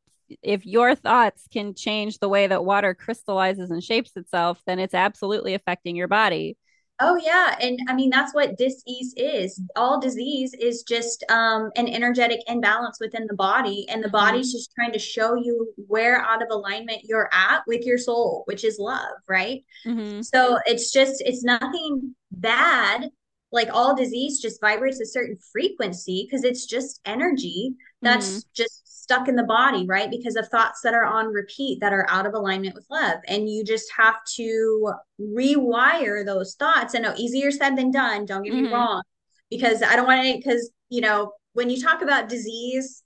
[0.41, 4.93] if your thoughts can change the way that water crystallizes and shapes itself, then it's
[4.93, 6.57] absolutely affecting your body.
[6.99, 9.61] Oh yeah, and I mean that's what disease is.
[9.75, 14.09] All disease is just um, an energetic imbalance within the body, and the Mm-hmm.
[14.09, 18.43] body's just trying to show you where out of alignment you're at with your soul,
[18.47, 19.63] which is love, right?
[19.86, 20.21] Mm-hmm.
[20.21, 23.11] So it's just it's nothing bad.
[23.51, 28.38] Like all disease just vibrates a certain frequency because it's just energy Mm-hmm.
[28.38, 30.10] that's just stuck in the body, right?
[30.12, 33.20] Because of thoughts that are on repeat that are out of alignment with love.
[33.28, 36.93] And you just have to rewire those thoughts.
[36.93, 38.74] I know easier said than done, don't get me Mm-hmm.
[38.74, 39.01] wrong,
[39.49, 43.03] because I don't want to, because, you know, when you talk about disease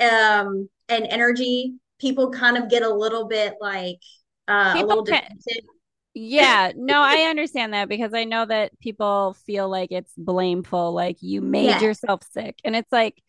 [0.00, 4.00] um, and energy, people kind of get a little bit like,
[4.48, 5.22] uh, a little can.
[6.16, 11.16] Yeah, no, I understand that because I know that people feel like it's blameful, like
[11.22, 11.80] you made Yeah.
[11.80, 12.58] yourself sick.
[12.64, 13.20] And it's like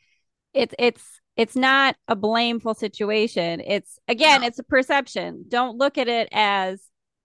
[0.53, 3.61] it's it's it's not a blameful situation.
[3.65, 4.47] It's again, No.
[4.47, 5.45] it's a perception.
[5.47, 6.81] Don't look at it as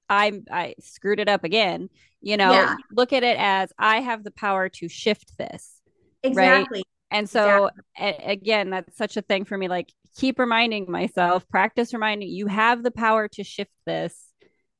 [0.08, 1.88] I'm I screwed it up again.
[2.20, 2.76] You know, Yeah.
[2.92, 5.80] look at it as I have the power to shift this,
[6.24, 6.66] right?
[6.66, 6.84] Exactly.
[7.10, 7.82] And so Exactly.
[7.98, 9.68] a- again, that's such a thing for me.
[9.68, 14.16] Like keep reminding myself, practice reminding you have the power to shift this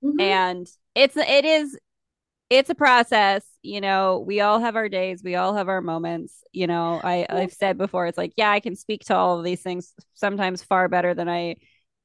[0.03, 1.79] hmm and it's it is
[2.51, 6.43] it's a process you know we all have our days we all have our moments
[6.53, 9.45] you know i i've said before it's like yeah i can speak to all of
[9.45, 11.55] these things sometimes far better than i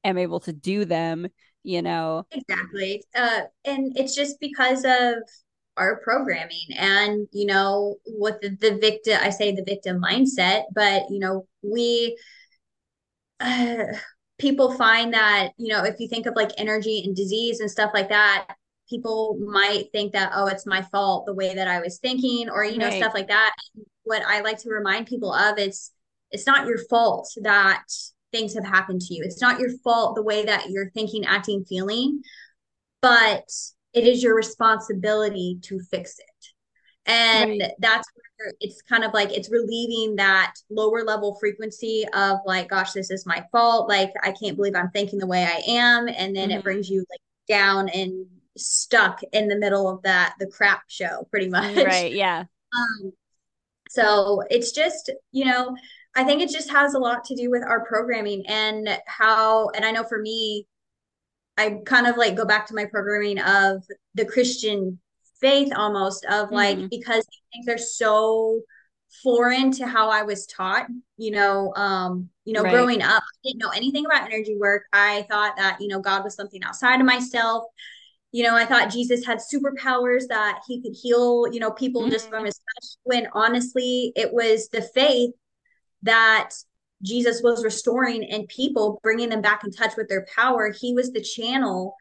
[0.04, 1.26] am able to do them
[1.62, 3.02] you know Exactly.
[3.14, 5.16] Uh, and it's just because of
[5.76, 11.04] our programming and, you know, with the, the victim, I say the victim mindset, but,
[11.10, 12.16] you know, we,
[13.40, 13.84] uh,
[14.38, 17.90] people find that, you know, if you think of like energy and disease and stuff
[17.92, 18.46] like that,
[18.88, 22.64] people might think that, oh, it's my fault the way that I was thinking or,
[22.64, 23.54] you know, right stuff like that.
[24.04, 25.90] What I like to remind people of is
[26.30, 27.84] it's not your fault that
[28.32, 29.22] things have happened to you.
[29.24, 32.22] It's not your fault the way that you're thinking, acting, feeling
[33.06, 33.48] but
[33.92, 36.46] it is your responsibility to fix it.
[37.08, 42.40] And right that's where it's kind of like it's relieving that lower level frequency of
[42.44, 43.88] like, gosh, this is my fault.
[43.88, 46.08] Like, I can't believe I'm thinking the way I am.
[46.08, 46.62] And then it mm-hmm.
[46.62, 48.26] brings you like down and
[48.56, 51.76] stuck in the middle of that, the crap show, pretty much.
[51.76, 52.44] right yeah
[52.76, 53.12] Um,
[53.88, 55.74] so it's just, you know,
[56.14, 59.84] I think it just has a lot to do with our programming and how, and
[59.84, 60.66] I know for me,
[61.56, 63.84] I kind of like go back to my programming of
[64.14, 64.98] the Christian
[65.40, 66.88] faith almost of like mm-hmm.
[66.88, 68.60] because things are so
[69.22, 70.86] foreign to how I was taught,
[71.16, 74.84] you know, um, you know, right growing up, I didn't know anything about energy work.
[74.92, 77.64] I thought that, you know, God was something outside of myself.
[78.36, 82.28] You know, I thought Jesus had superpowers that he could heal, you know, people just
[82.28, 82.46] from mm-hmm.
[82.46, 82.96] his touch.
[83.04, 85.30] When honestly, it was the faith
[86.02, 86.50] that
[87.02, 90.70] Jesus was restoring and people bringing them back in touch with their power.
[90.70, 91.96] He was the channel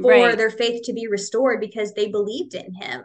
[0.00, 3.02] for right their faith to be restored because they believed in him.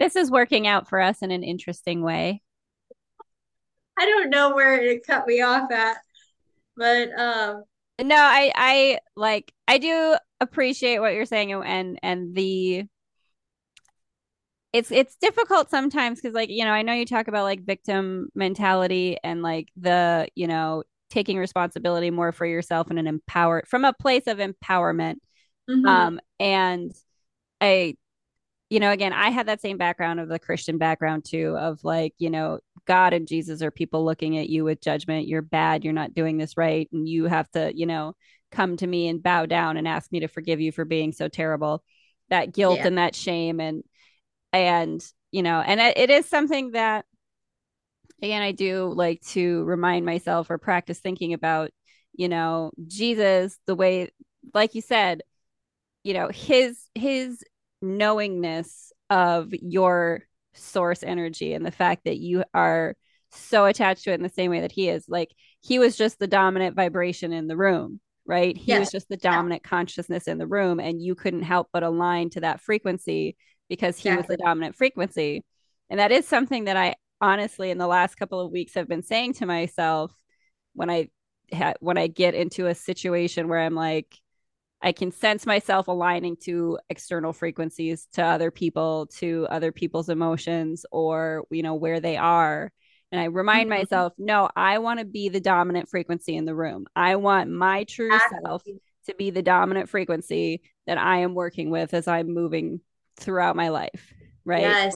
[0.00, 2.42] this is working out for us in an interesting way
[3.96, 5.98] I don't know where it cut me off at,
[6.76, 7.62] but um
[8.02, 12.84] no i i like i do appreciate what you're saying and and the
[14.72, 18.28] it's it's difficult sometimes because like you know i know you talk about like victim
[18.34, 23.84] mentality and like the you know taking responsibility more for yourself and an empower from
[23.84, 25.16] a place of empowerment
[25.68, 25.86] mm-hmm.
[25.86, 26.92] um and
[27.60, 27.94] i
[28.70, 32.14] you know again i had that same background of the christian background too of like
[32.18, 35.28] you know god and jesus are people looking at you with judgment.
[35.28, 35.84] You're bad.
[35.84, 36.88] You're not doing this right.
[36.92, 38.14] And you have to you know
[38.50, 41.28] come to me and bow down and ask me to forgive you for being so
[41.28, 41.82] terrible.
[42.28, 43.82] That guilt yeah, and that shame and
[44.52, 47.04] and you know and it, it is something that
[48.22, 51.70] again i do like to remind myself or practice thinking about
[52.12, 54.10] you know jesus the way
[54.54, 55.22] like you said
[56.04, 57.42] you know his his
[57.80, 60.22] knowingness of your
[60.54, 62.94] source energy and the fact that you are
[63.30, 65.06] so attached to it in the same way that he is.
[65.08, 65.30] Like
[65.60, 68.56] he was just the dominant vibration in the room right?
[68.56, 71.82] He was just the yeah, dominant consciousness in the room and you couldn't help but
[71.82, 73.36] align to that frequency
[73.68, 75.44] because he was the dominant frequency.
[75.90, 79.02] And that is something that i honestly in the last couple of weeks have been
[79.02, 80.12] saying to myself
[80.74, 81.08] when i
[81.54, 84.18] ha- when i get into a situation where i'm like
[84.82, 90.84] I can sense myself aligning to external frequencies, to other people, to other people's emotions,
[90.90, 92.72] or, you know, where they are.
[93.12, 93.68] And I remind Mm-hmm.
[93.68, 96.86] myself, no, I want to be the dominant frequency in the room.
[96.96, 98.62] I want my true self
[99.06, 102.80] to be the dominant frequency that I am working with as I'm moving
[103.16, 104.12] throughout my life.
[104.44, 104.78] Right.
[104.80, 104.94] Yes.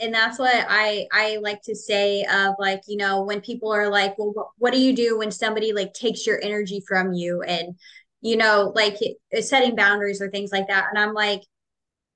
[0.00, 3.88] and that's what I I like to say of like you know when people are
[3.90, 7.42] like well wh- what do you do when somebody like takes your energy from you
[7.42, 7.76] and
[8.20, 8.96] you know like
[9.40, 10.86] setting boundaries or things like that.
[10.90, 11.42] And I'm like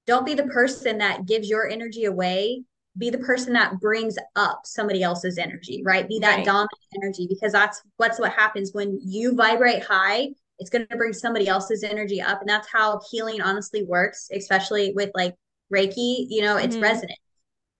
[0.07, 2.65] don't be the person that gives your energy away.
[2.99, 6.09] Be the person that brings up somebody else's energy right?
[6.09, 6.45] Be that right.
[6.45, 10.29] dominant energy because that's what's what happens when you vibrate high.
[10.59, 14.93] It's going to bring somebody else's energy up and that's how healing honestly works especially
[14.95, 15.35] with like
[15.73, 16.85] reiki you know it's mm-hmm.
[16.85, 17.19] resonant.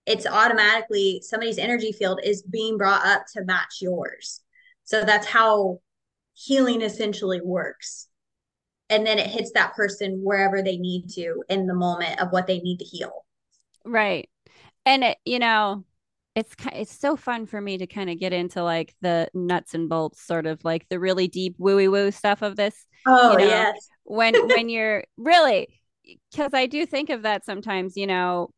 [0.07, 4.41] It's automatically somebody's energy field is being brought up to match yours.
[4.85, 5.81] So that's how
[6.35, 8.09] healing essentially works
[8.93, 12.47] and then it hits that person wherever they need to in the moment of what
[12.47, 13.25] they need to heal.
[13.85, 14.29] Right.
[14.85, 15.85] And it, you know
[16.35, 19.89] it's it's so fun for me to kind of get into like the nuts and
[19.89, 23.45] bolts sort of like the really deep wooey woo stuff of this oh you know,
[23.45, 23.89] yes.
[24.05, 25.69] when when you're really
[26.31, 28.51] because i do think of that sometimes you know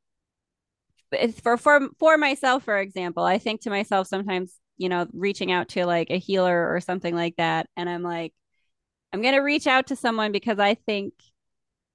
[1.43, 5.68] for for for myself for example i think to myself sometimes you know reaching out
[5.68, 8.32] to like a healer or something like that and i'm like
[9.15, 11.15] i'm going to reach out to someone because i think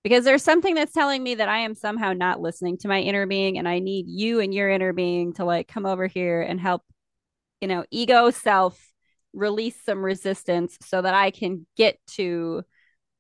[0.03, 3.25] because there's something that's telling me that I am somehow not listening to my inner
[3.25, 6.59] being and I need you and your inner being to like come over here and
[6.59, 6.83] help
[7.61, 8.81] you know ego self
[9.33, 12.63] release some resistance so that I can get to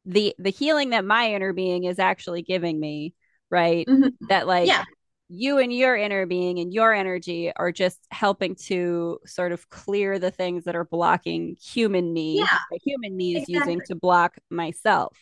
[0.05, 3.13] the the healing that my inner being is actually giving me
[3.51, 4.09] right mm-hmm.
[4.29, 4.83] that like yeah.
[5.29, 10.17] You and your inner being and your energy are just helping to sort of clear
[10.17, 12.57] the things that are blocking human me yeah.
[12.71, 13.73] the human me is exactly.
[13.73, 15.15] using to block myself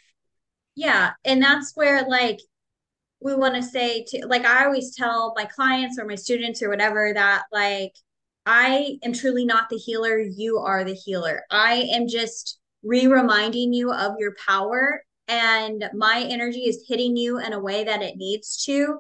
[0.76, 2.40] yeah and that's where like
[3.20, 6.70] we want to say to like i always tell my clients or my students or
[6.70, 7.94] whatever that like
[8.46, 13.92] i am truly not the healer you are the healer i am just re-reminding you
[13.92, 18.64] of your power and my energy is hitting you in a way that it needs
[18.64, 18.98] to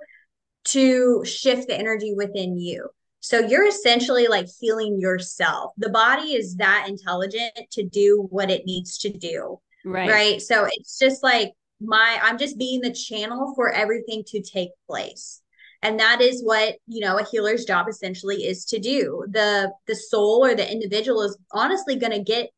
[0.72, 2.89] to shift the energy within you.
[3.20, 5.74] So you're essentially like healing yourself.
[5.78, 10.09] The body is that intelligent to do what it needs to do right.
[10.09, 10.41] right?
[10.41, 15.41] So it's just like my i'm just being the channel for everything to take place.
[15.84, 19.26] And that is what you know a healer's job essentially is to do.
[19.30, 22.49] The the soul or the individual is honestly going to get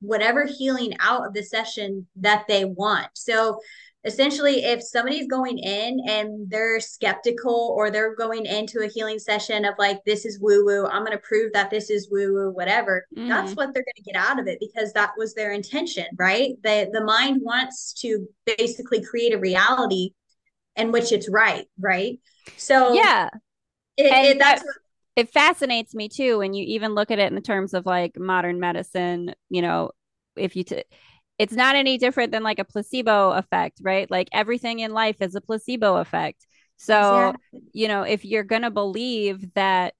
[0.00, 3.08] whatever healing out of the session that they want.
[3.14, 3.60] So
[4.04, 9.64] essentially if somebody's going in and they're skeptical or they're going into a healing session
[9.64, 12.50] of like this is woo woo i'm going to prove that this is woo woo
[12.50, 13.28] whatever mm-hmm.
[13.28, 16.50] that's what they're going to get out of it because that was their intention right?
[16.62, 18.26] The the mind wants to
[18.58, 20.10] basically create a reality
[20.76, 22.18] in which it's right right?
[22.56, 23.28] So yeah.
[23.96, 24.74] it, it that's what,
[25.16, 28.18] it fascinates me too when you even look at it in the terms of like
[28.18, 29.90] modern medicine you know
[30.36, 30.84] if you t-
[31.38, 34.10] it's not any different than like a placebo effect, right?
[34.10, 36.46] Like everything in life is a placebo effect.
[36.76, 37.60] So, exactly.
[37.72, 39.94] you know, if you're going to believe that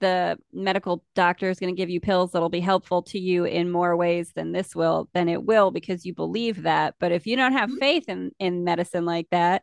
[0.00, 3.70] the medical doctor is going to give you pills that'll be helpful to you in
[3.70, 6.94] more ways than this will, then it will because you believe that.
[6.98, 7.78] But if you don't have mm-hmm.
[7.78, 9.62] faith in in medicine like that,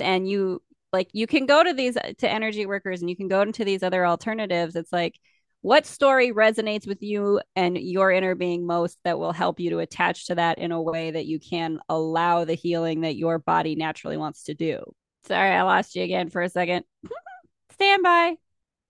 [0.00, 3.42] and you like you can go to these to energy workers and you can go
[3.42, 5.18] into these other alternatives, it's like
[5.62, 9.78] what story resonates with you and your inner being most that will help you to
[9.78, 13.74] attach to that in a way that you can allow the healing that your body
[13.74, 14.82] naturally wants to do.
[15.26, 16.84] Sorry, I lost you again for a second.
[17.72, 18.36] Stand by.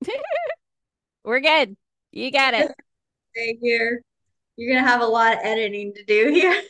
[1.25, 1.77] We're good.
[2.13, 2.73] You got it.
[3.35, 4.03] Stay here.
[4.57, 6.61] You're gonna have a lot of editing to do here.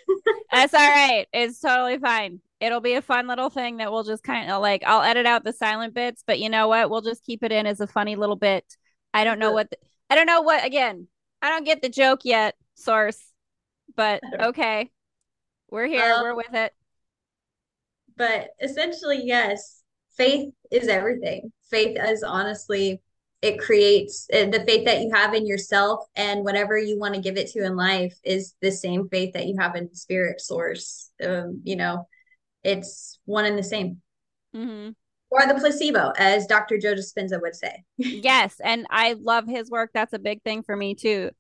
[0.53, 1.27] That's all right.
[1.33, 2.41] It's totally fine.
[2.61, 5.45] It'll be a fun little thing that we'll just kind of like I'll edit out
[5.45, 6.89] the silent bits, but you know what?
[6.89, 8.65] We'll just keep it in as a funny little bit.
[9.13, 9.77] I don't know what the,
[10.11, 11.07] I don't know what again.
[11.41, 13.19] I don't get the joke yet, source.
[13.97, 14.91] But okay.
[15.71, 16.13] We're here.
[16.13, 16.73] Um, we're with it.
[18.17, 19.83] But essentially, yes,
[20.17, 21.53] faith is everything.
[21.71, 23.01] Faith is honestly
[23.43, 27.21] it creates uh, the faith that you have in yourself and whatever you want to
[27.21, 31.11] give it to in life is the same faith that you have in spirit source
[31.25, 32.07] um, you know
[32.63, 34.01] it's one and the same
[34.55, 34.91] mm-hmm
[35.31, 36.79] or the placebo, as Dr.
[36.79, 37.85] Joe Dispenza would say.
[37.97, 39.91] yes, and I love his work.
[39.95, 41.31] That's a big thing for me too.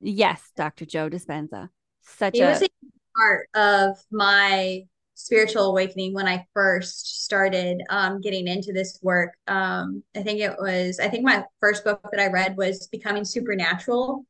[0.00, 0.84] Yes, Dr.
[0.84, 1.70] Joe Dispenza.
[2.02, 2.68] Such he a was a
[3.16, 9.32] part of my spiritual awakening when I first started um, getting into this work.
[9.46, 13.24] Um, I think it was, I think my first book that I read was Becoming
[13.24, 14.26] Supernatural.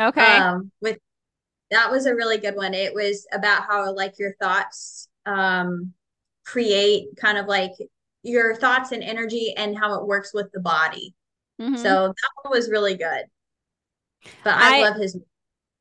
[0.00, 0.36] Okay.
[0.36, 0.98] Um, with
[1.70, 2.72] that was a really good one.
[2.72, 5.92] It was about how like your thoughts um,
[6.46, 7.72] create kind of like
[8.22, 11.14] your thoughts and energy and how it works with the body.
[11.60, 11.76] Mm-hmm.
[11.76, 13.24] So that one was really good.
[14.44, 15.18] But I, I love his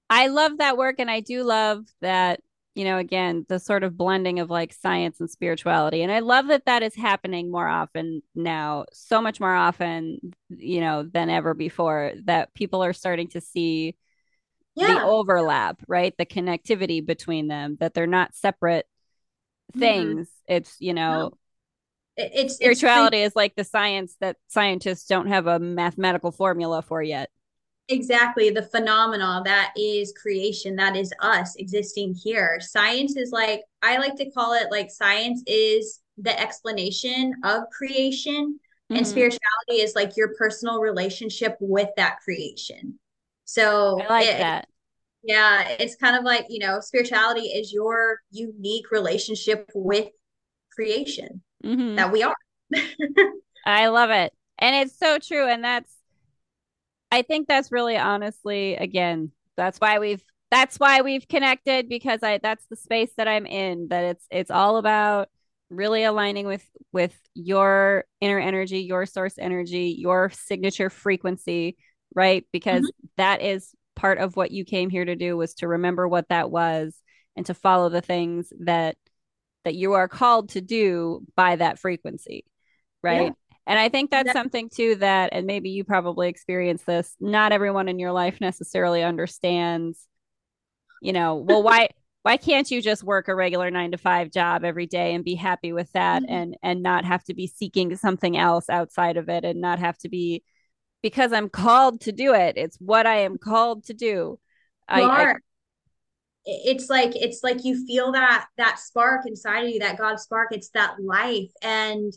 [0.10, 2.40] I love that work and I do love that
[2.78, 6.48] you know again the sort of blending of like science and spirituality and i love
[6.48, 10.20] that that is happening more often now so much more often
[10.50, 13.96] you know than ever before that people are starting to see
[14.76, 14.94] yeah.
[14.94, 18.86] the overlap right the connectivity between them that they're not separate
[19.72, 19.80] mm-hmm.
[19.80, 20.54] things mm-hmm.
[20.54, 21.32] it's you know
[22.18, 27.02] it's spirituality it's is like the science that scientists don't have a mathematical formula for
[27.02, 27.30] yet.
[27.90, 28.50] Exactly.
[28.50, 32.60] The phenomena that is creation that is us existing here.
[32.60, 38.60] Science is like i like to call it like science is the explanation of creation
[38.92, 38.98] mm-hmm.
[38.98, 43.00] and spirituality is like your personal relationship with that creation.
[43.46, 44.68] So i like it, that.
[45.24, 50.10] yeah it's kind of like you know spirituality is your unique relationship with
[50.74, 51.96] creation mm-hmm.
[51.96, 52.36] that we are
[53.66, 55.98] i love it and it's so true and that's
[57.12, 62.40] I think that's really honestly, again, that's why we've that's why we've connected because I
[62.42, 63.88] that's the space that I'm in.
[63.90, 65.30] That it's it's all about
[65.70, 71.78] really aligning with with your inner energy, your source energy, your signature frequency,
[72.14, 72.46] right?
[72.52, 73.08] Because mm-hmm.
[73.18, 76.52] that is part of what you came here to do was to remember what that
[76.52, 76.96] was
[77.36, 78.96] and to follow the things that
[79.64, 82.46] that you are called to do by that frequency
[83.04, 83.32] right yeah.
[83.68, 87.90] And I think that's something too that, and maybe you probably experience this, not everyone
[87.90, 90.08] in your life necessarily understands,
[91.02, 91.90] you know, well, why
[92.24, 95.36] why can't you just work a regular nine to five job every day and be
[95.36, 96.34] happy with that mm-hmm.
[96.34, 99.98] and and not have to be seeking something else outside of it and not have
[100.00, 100.44] to be
[101.04, 102.58] because I'm called to do it.
[102.58, 104.40] It's what I am called to do.
[104.88, 105.36] I, I,
[106.48, 110.50] it's like it's like you feel that that spark inside of you that god spark
[110.52, 111.52] it's that life.
[111.62, 112.14] And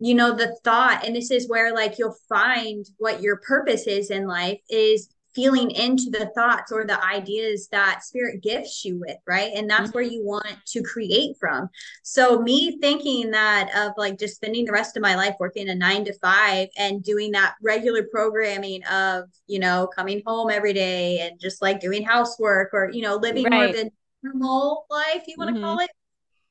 [0.00, 4.10] you know the thought and this is where like you'll find what your purpose is
[4.10, 9.16] in life is feeling into the thoughts or the ideas that spirit gifts you with
[9.26, 9.98] right and that's mm-hmm.
[9.98, 11.68] where you want to create from
[12.02, 15.74] so me thinking that of like just spending the rest of my life working a
[15.74, 21.20] 9 to 5 and doing that regular programming of you know coming home every day
[21.20, 23.52] and just like doing housework or you know living right.
[23.52, 23.90] more than
[24.22, 25.64] normal life you want to mm-hmm.
[25.64, 25.90] call it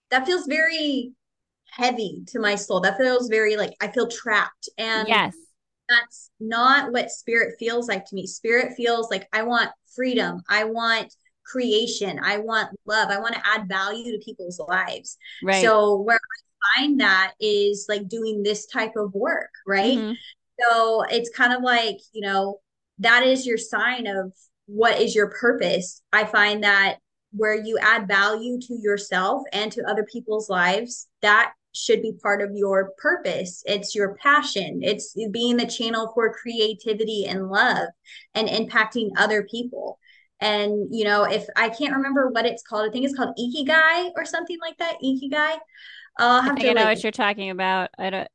[0.10, 1.12] that feels very
[1.70, 2.80] heavy to my soul.
[2.82, 4.70] That feels very like I feel trapped.
[4.78, 5.36] And yes,
[5.90, 8.28] that's not what spirit feels like to me.
[8.28, 10.42] Spirit feels like I want freedom.
[10.50, 11.14] I want
[11.46, 12.20] creation.
[12.22, 13.10] I want love.
[13.10, 15.18] I want to add value to people's lives.
[15.42, 15.64] Right.
[15.64, 19.98] So where I find that is like doing this type of work, right?
[19.98, 20.14] Mm-hmm.
[20.60, 22.60] So it's kind of like, you know,
[23.00, 24.34] that is your sign of
[24.66, 26.02] what is your purpose.
[26.12, 26.98] I find that
[27.32, 32.42] where you add value to yourself and to other people's lives, that should be part
[32.42, 33.64] of your purpose.
[33.66, 34.82] It's your passion.
[34.84, 37.90] It's being the channel for creativity and love
[38.34, 40.00] and impacting other people.
[40.40, 44.12] And, you know, if I can't remember what it's called, I think it's called Ikigai
[44.16, 44.98] or something like that.
[45.04, 45.58] Ikigai.
[46.20, 46.70] I'll have I to.
[46.70, 47.90] I know like, what you're talking about.
[47.98, 48.28] I don't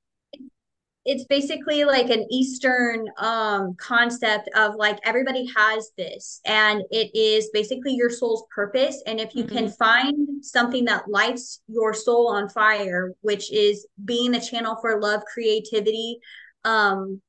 [1.04, 7.50] it's basically like an eastern um concept of like everybody has this and it is
[7.52, 9.02] basically your soul's purpose.
[9.06, 9.56] And if you mm-hmm.
[9.56, 15.00] can find something that lights your soul on fire which is being the channel for
[15.00, 16.18] love creativity
[16.64, 17.20] um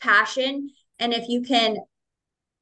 [0.00, 1.76] passion and if you can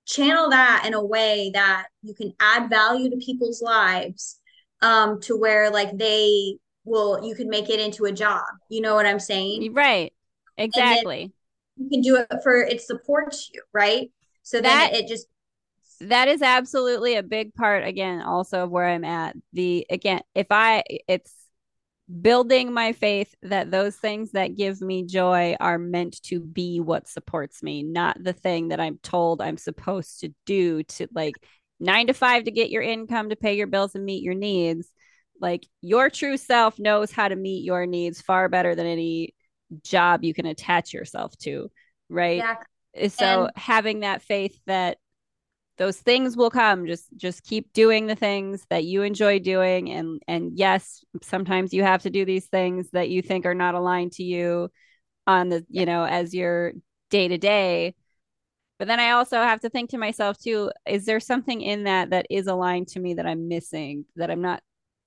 [0.06, 4.40] channel that in a way that you can add value to people's lives
[4.82, 8.42] um to where like they will you can make it into a job.
[8.68, 9.72] You know what i'm saying?
[9.72, 10.12] Right
[10.58, 11.32] Exactly.
[11.76, 14.10] You can do it for it supports you, right?
[14.42, 15.26] So that it just
[16.00, 19.36] that is absolutely a big part again also of where I'm at.
[19.52, 21.32] The again, if I it's
[22.22, 27.08] building my faith that those things that give me joy are meant to be what
[27.08, 31.34] supports me, not the thing that I'm told I'm supposed to do to like
[31.80, 34.88] 9 to 5 to get your income to pay your bills and meet your needs.
[35.40, 39.34] Like your true self knows how to meet your needs far better than any
[39.82, 41.70] job you can attach yourself to,
[42.08, 42.38] right?
[42.38, 43.08] Yeah.
[43.08, 44.98] So and- having that faith that
[45.78, 50.20] those things will come just just keep doing the things that you enjoy doing and
[50.28, 54.12] and yes sometimes you have to do these things that you think are not aligned
[54.12, 54.68] to you
[55.26, 56.72] on the you know as your
[57.10, 57.94] day to day
[58.78, 62.10] but then i also have to think to myself too is there something in that
[62.10, 64.60] that is aligned to me that i'm missing that i'm not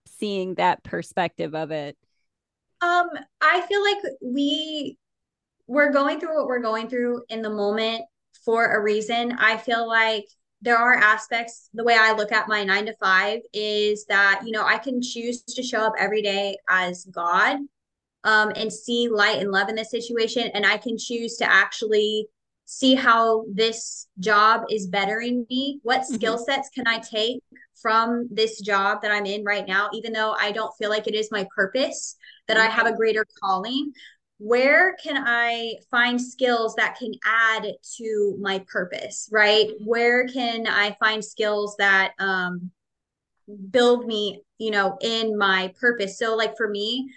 [0.08, 1.98] seeing that perspective of it
[2.82, 3.10] um,
[3.42, 4.98] I feel like we
[5.68, 8.04] we're going through what we're going through in the moment
[8.44, 9.34] for a reason.
[9.40, 10.26] I feel like
[10.62, 14.52] there are aspects the way I look at my 9 to 5 is that, you
[14.52, 17.58] know, I can choose to show up every day as God
[18.24, 22.28] um and see light and love in this situation and I can choose to actually
[22.66, 25.80] see how this job is bettering me.
[25.84, 26.16] What mm-hmm.
[26.16, 27.42] skill sets can I take
[27.82, 31.16] from this job that I'm in right now, even though I don't feel like it
[31.16, 32.16] is my purpose,
[32.52, 33.94] that I have a greater calling?
[34.38, 37.66] Where can I find skills that can add
[37.98, 39.70] to my purpose, right?
[39.86, 42.72] Where can I find skills that um,
[43.70, 46.18] build me, you know, in my purpose?
[46.18, 47.10] So, like for me,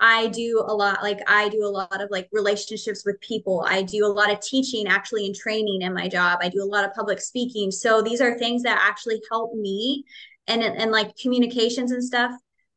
[0.00, 3.64] I do a lot, like I do a lot of like relationships with people.
[3.66, 6.40] I do a lot of teaching actually and training in my job.
[6.42, 7.70] I do a lot of public speaking.
[7.70, 10.04] So these are things that actually help me
[10.46, 12.32] and and like communications and stuff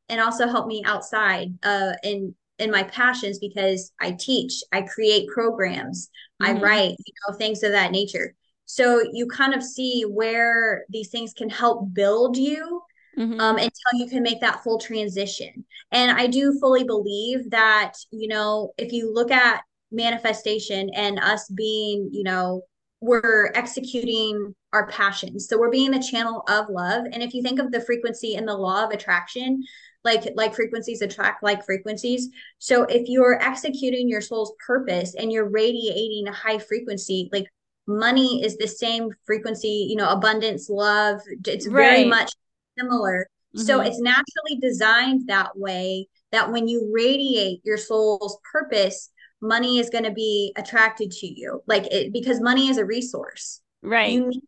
[0.10, 5.30] and also help me outside uh in in my passions because I teach, I create
[5.30, 6.10] programs,
[6.42, 6.58] mm-hmm.
[6.58, 8.34] I write, you know, things of that nature.
[8.66, 12.82] So you kind of see where these things can help build you
[13.18, 13.40] mm-hmm.
[13.40, 15.66] um, until you can make that full transition.
[15.92, 21.48] And I do fully believe that, you know, if you look at manifestation and us
[21.50, 22.64] being, you know,
[23.00, 25.48] we're executing our passions.
[25.48, 27.06] So we're being the channel of love.
[27.12, 29.64] And if you think of the frequency and the law of attraction,
[30.04, 32.30] like like frequencies attract like frequencies.
[32.60, 37.48] So if you're executing your soul's purpose and you're radiating a high frequency, like
[37.88, 41.90] money is the same frequency, you know, abundance, love, it's right.
[41.90, 42.32] very much
[42.78, 43.28] similar.
[43.56, 43.66] Mm-hmm.
[43.66, 49.10] So it's naturally designed that way that when you radiate your soul's purpose,
[49.42, 51.64] money is going to be attracted to you.
[51.68, 53.62] Like it because money is a resource.
[53.82, 54.12] Right.
[54.12, 54.44] You need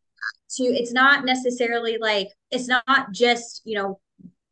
[0.57, 3.99] to it's not necessarily like it's not just, you know,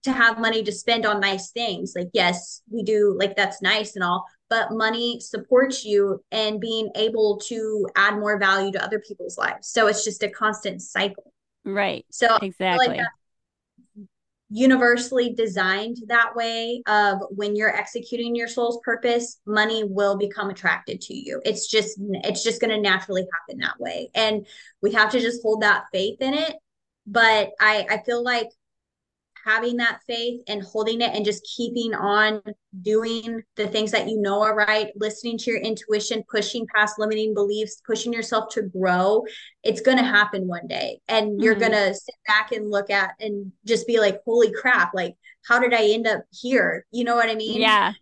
[0.03, 1.93] to have money to spend on nice things.
[1.95, 6.89] Like yes, we do like that's nice and all, but money supports you and being
[6.95, 9.67] able to add more value to other people's lives.
[9.67, 11.33] So it's just a constant cycle.
[11.65, 12.05] Right.
[12.09, 12.87] So exactly.
[12.87, 13.01] Like
[14.49, 21.01] universally designed that way of when you're executing your soul's purpose money will become attracted
[21.01, 24.47] to you it's just it's just going to naturally happen that way and
[24.81, 26.55] we have to just hold that faith in it
[27.05, 28.47] but i i feel like
[29.47, 32.41] having that faith and holding it and just keeping on
[32.81, 37.33] doing the things that you know are right, listening to your intuition, pushing past limiting
[37.33, 39.23] beliefs, pushing yourself to grow,
[39.63, 40.99] it's going to happen one day.
[41.07, 41.43] And mm-hmm.
[41.43, 45.15] you're going to sit back and look at and just be like, holy crap, like,
[45.47, 46.85] how did I end up here?
[46.91, 47.61] You know what I mean?
[47.61, 47.93] Yeah.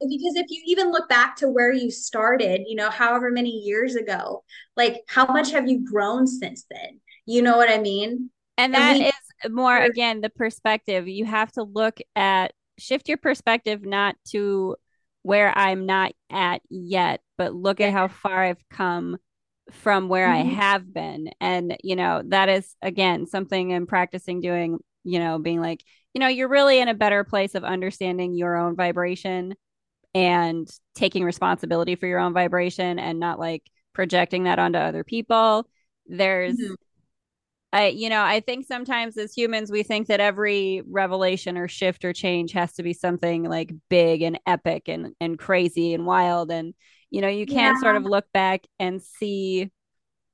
[0.00, 3.94] Because if you even look back to where you started, you know, however many years
[3.94, 4.42] ago,
[4.76, 7.00] like, how much have you grown since then?
[7.26, 8.30] You know what I mean?
[8.56, 11.08] And that and we- is more again the perspective.
[11.08, 14.74] You have to look at shift your perspective not to
[15.22, 19.18] where i'm not at yet but look at how far i've come
[19.70, 20.48] from where mm-hmm.
[20.48, 21.30] i have been.
[21.40, 25.84] And you know that is again something i'm practicing doing you know being like
[26.14, 29.54] you know you're really in a better place of understanding your own vibration
[30.12, 33.62] and taking responsibility for your own vibration and not like
[33.92, 35.68] projecting that onto other people.
[36.06, 36.74] There's mm-hmm
[37.72, 42.04] I, you know, I think sometimes as humans, we think that every revelation or shift
[42.04, 46.50] or change has to be something like big and epic and, and crazy and wild.
[46.50, 46.74] And,
[47.10, 47.80] you know, you can't yeah.
[47.80, 49.70] sort of look back and see.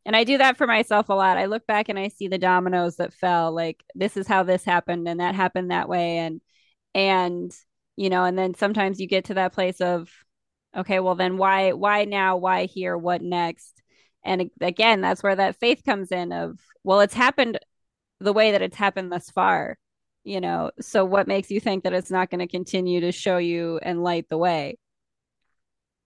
[0.06, 1.36] And I do that for myself a lot.
[1.36, 3.52] I look back and I see the dominoes that fell.
[3.52, 6.18] Like, this is how this happened and that happened that way.
[6.18, 6.40] And,
[6.94, 7.54] and,
[7.96, 10.10] you know, and then sometimes you get to that place of,
[10.74, 12.38] okay, well, then why, why now?
[12.38, 12.96] Why here?
[12.96, 13.82] What next?
[14.26, 17.58] And again, that's where that faith comes in of, well, it's happened
[18.20, 19.78] the way that it's happened thus far,
[20.24, 20.72] you know.
[20.80, 24.02] So what makes you think that it's not going to continue to show you and
[24.02, 24.78] light the way?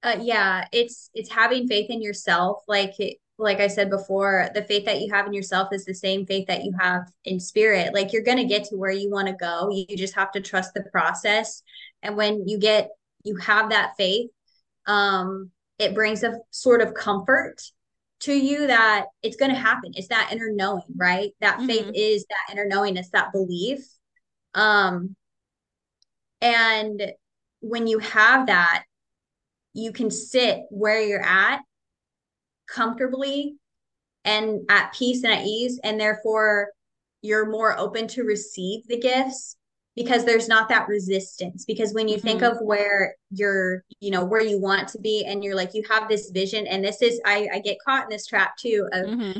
[0.03, 2.62] Uh, yeah, it's it's having faith in yourself.
[2.68, 2.95] Like
[3.39, 6.47] like I said before, the faith that you have in yourself is the same faith
[6.49, 7.95] that you have in spirit.
[7.95, 9.71] Like you're going to get to where you want to go.
[9.71, 11.62] You just have to trust the process.
[12.03, 12.91] And when you get
[13.25, 14.31] you have that faith,
[14.87, 17.62] um, it brings a sort of comfort
[18.21, 19.93] to you that it's going to happen.
[19.95, 21.31] It's that inner knowing, right?
[21.41, 21.66] That mm-hmm.
[21.66, 23.81] faith is that inner knowing, it's that belief.
[24.55, 25.16] Um,
[26.41, 27.12] and
[27.61, 28.85] when you have that,
[29.73, 31.61] you can sit where you're at
[32.66, 33.57] comfortably
[34.25, 35.79] and at peace and at ease.
[35.83, 36.71] And therefore,
[37.23, 39.57] you're more open to receive the gifts
[39.97, 41.64] because there's not that resistance.
[41.64, 42.26] Because when you mm-hmm.
[42.26, 45.82] think of where you're you know where you want to be and you're like you
[45.88, 49.07] have this vision and this is i i get caught in this trap too of
[49.07, 49.38] mm-hmm.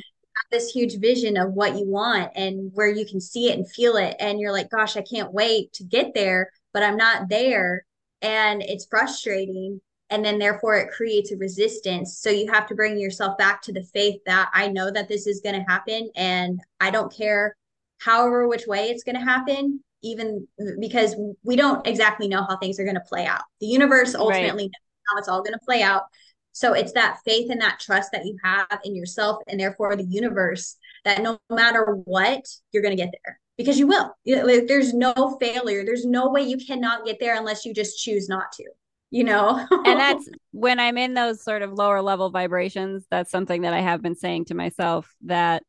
[0.51, 3.96] this huge vision of what you want and where you can see it and feel
[3.96, 4.16] it.
[4.20, 7.84] And you're like gosh i can't wait to get there but i'm not there.
[8.22, 9.80] And it's frustrating.
[10.11, 12.18] And then therefore it creates a resistance.
[12.18, 15.26] So you have to bring yourself back to the faith that i know that this
[15.26, 17.57] is going to happen and i don't care
[17.98, 20.46] however which way it's going to happen even
[20.80, 23.42] because we don't exactly know how things are going to play out.
[23.61, 24.70] The universe ultimately right.
[24.70, 26.05] knows how it's all going to play out.
[26.53, 30.05] So it's that faith and that trust that you have in yourself and therefore the
[30.05, 34.14] universe that no matter what, you're going to get there because you will.
[34.24, 35.84] There's no failure.
[35.84, 38.64] There's no way you cannot get there unless you just choose not to,
[39.11, 39.66] you know?
[39.70, 43.07] and that's when I'm in those sort of lower level vibrations.
[43.11, 45.62] That's something that I have been saying to myself that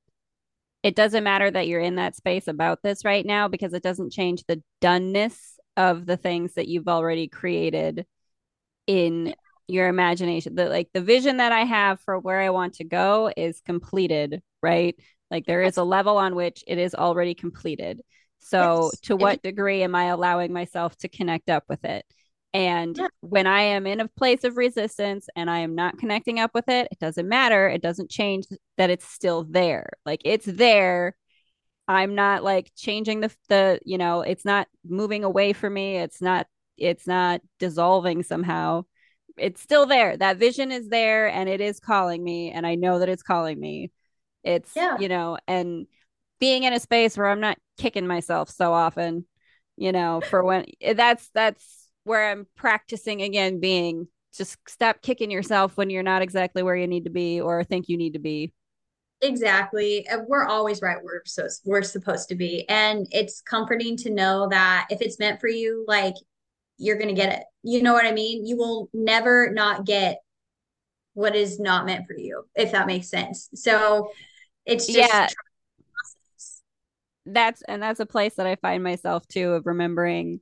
[0.83, 4.11] it doesn't matter that you're in that space about this right now because it doesn't
[4.11, 8.05] change the doneness of the things that you've already created
[8.87, 9.33] in
[9.67, 10.55] your imagination.
[10.55, 14.41] The like the vision that I have for where I want to go is completed,
[14.61, 14.95] right?
[15.29, 18.01] Like there is a level on which it is already completed.
[18.39, 18.99] So Yes.
[19.03, 22.05] to what degree am I allowing myself to connect up with it?
[22.53, 26.39] And yeah, when I am in a place of resistance and I am not connecting
[26.39, 27.69] up with it, it doesn't matter.
[27.69, 28.45] It doesn't change
[28.77, 29.91] that it's still there.
[30.05, 31.15] Like it's there.
[31.87, 35.97] I'm not like changing the the, you know, it's not moving away from me.
[35.97, 36.47] It's not
[36.77, 38.83] it's not dissolving somehow.
[39.37, 40.17] It's still there.
[40.17, 43.59] That vision is there and it is calling me and I know that it's calling
[43.59, 43.91] me.
[44.43, 45.87] It's, yeah, you know, and
[46.39, 49.25] being in a space where I'm not kicking myself so often,
[49.77, 55.75] you know, for when that's that's where I'm practicing again being just stop kicking yourself
[55.75, 58.53] when you're not exactly where you need to be or think you need to be.
[59.21, 60.07] exactly.
[60.07, 62.67] Uh, we're always right where we're so we're supposed to be.
[62.69, 66.15] And it's comforting to know that if it's meant for you, like
[66.77, 67.43] you're gonna get it.
[67.63, 68.45] You know what I mean?
[68.45, 70.19] You will never not get
[71.13, 73.49] what is not meant for you, if that makes sense.
[73.53, 74.11] So
[74.65, 75.27] it's just Yeah,
[77.25, 80.41] that's and that's a place that I find myself too of remembering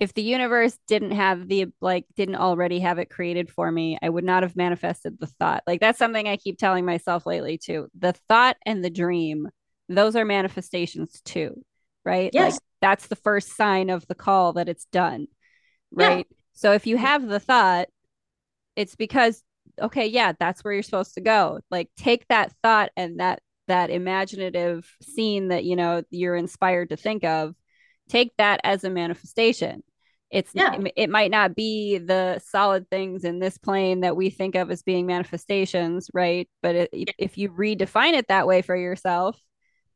[0.00, 4.08] if the universe didn't have the like didn't already have it created for me i
[4.08, 5.62] would not have manifested the thought.
[5.66, 7.88] Like that's something i keep telling myself lately too.
[7.98, 9.48] The thought and the dream
[9.88, 11.62] those are manifestations too
[12.04, 12.32] right?
[12.34, 15.26] Like yes, that's the first sign of the call that it's done
[15.96, 16.26] yeah, right?
[16.52, 17.88] So if you have the thought
[18.76, 19.42] it's because
[19.80, 21.60] okay yeah that's where you're supposed to go.
[21.70, 26.96] Like take that thought and that that imaginative scene that you know you're inspired to
[26.96, 27.54] think of
[28.08, 29.82] take that as a manifestation
[30.30, 34.54] it's yeah, it might not be the solid things in this plane that we think
[34.54, 39.40] of as being manifestations right but it, if you redefine it that way for yourself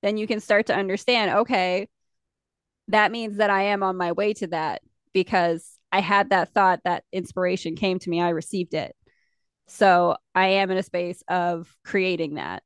[0.03, 1.89] then you can start to understand okay
[2.89, 4.81] that means that i am on my way to that
[5.13, 8.97] because i had that thought that inspiration came to me i received it
[9.73, 12.63] so I am in a space of creating that.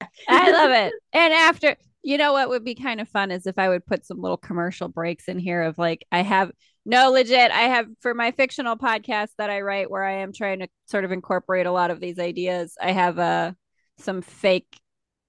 [0.28, 0.92] I love it.
[1.12, 4.04] And after, you know what would be kind of fun is if I would put
[4.04, 6.52] some little commercial breaks in here of like, I have
[6.84, 10.60] no legit, I have for my fictional podcast that I write where I am trying
[10.60, 12.74] to sort of incorporate a lot of these ideas.
[12.80, 13.52] I have uh,
[13.98, 14.80] some fake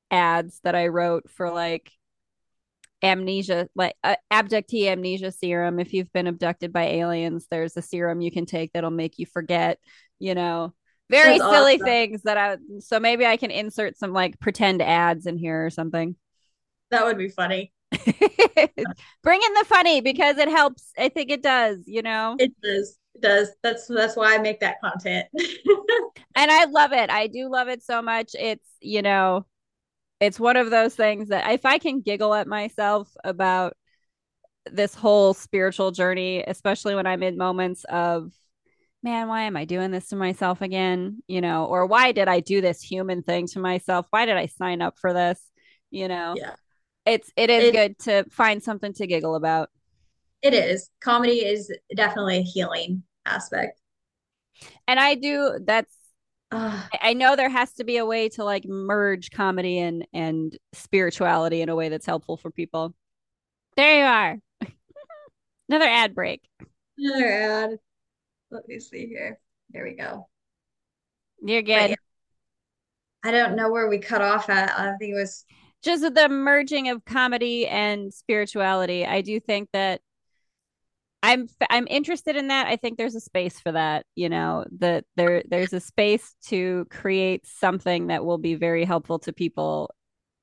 [0.09, 1.91] ads that I wrote for like
[3.03, 5.79] amnesia, like uh, abductee amnesia serum.
[5.79, 9.25] If you've been abducted by aliens, there's a serum you can take that'll make you
[9.25, 9.77] forget,
[10.19, 10.73] you know,
[11.09, 11.85] very that's silly awesome.
[11.85, 15.69] things that I, so maybe I can insert some like pretend ads in here or
[15.69, 16.15] something.
[16.89, 17.73] That would be funny.
[19.23, 20.91] Bring in the funny because it helps.
[20.97, 22.97] I think it does, you know, It does.
[23.15, 23.49] It does.
[23.61, 25.27] That's that's why I make that content.
[26.35, 27.09] and I love it.
[27.09, 28.31] I do love it so much.
[28.37, 29.45] It's, you know,
[30.19, 33.75] it's one of those things that if I can giggle at myself about
[34.71, 38.31] this whole spiritual journey, especially when I'm in moments of,
[39.03, 41.21] man, why am I doing this to myself again?
[41.27, 44.07] You know, or why did I do this human thing to myself?
[44.09, 45.39] Why did I sign up for this?
[45.91, 46.55] You know, yeah.
[47.05, 49.69] It's it is It good to find something to giggle about.
[50.41, 50.89] it is.
[51.01, 53.79] Comedy is definitely a healing aspect.
[54.87, 55.93] And I do that's
[56.51, 60.55] Uh, I know there has to be a way to like merge comedy and and
[60.73, 62.93] spirituality in a way that's helpful for people.
[63.75, 64.37] There you are.
[65.69, 66.41] Another ad break.
[66.97, 67.79] another ad.
[68.51, 69.39] Let me see here.
[69.71, 70.27] There we go.
[71.41, 71.95] You're good.
[73.23, 74.77] I don't know where we cut off at.
[74.77, 75.45] I think it was
[75.83, 79.05] Just the merging of comedy and spirituality.
[79.05, 80.01] I do think that
[81.21, 82.67] I'm I'm interested in that.
[82.67, 86.85] I think there's a space for that, you know, that there there's a space to
[86.89, 89.93] create something that will be very helpful to people,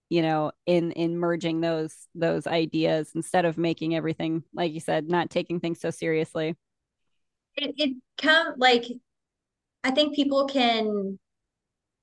[0.09, 5.09] you know, in in merging those those ideas instead of making everything like you said,
[5.09, 6.57] not taking things so seriously.
[7.57, 8.85] it, it come like
[9.85, 11.19] I think people can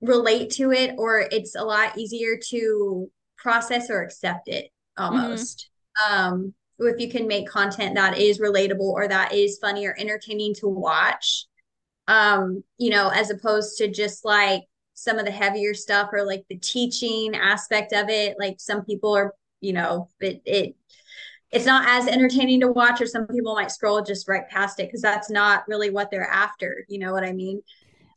[0.02, 5.70] relate to it or it's a lot easier to process or accept it almost.
[6.10, 10.54] Um, if you can make content that is relatable or that is funny or entertaining
[10.56, 11.46] to watch,
[12.08, 16.44] um, you know, as opposed to just like some of the heavier stuff or like
[16.50, 18.36] the teaching aspect of it.
[18.40, 20.76] Like some people are, you know, it, it
[21.52, 24.88] it's not as entertaining to watch, or some people might scroll just right past it
[24.88, 26.86] because that's not really what they're after.
[26.90, 27.62] You know what I mean?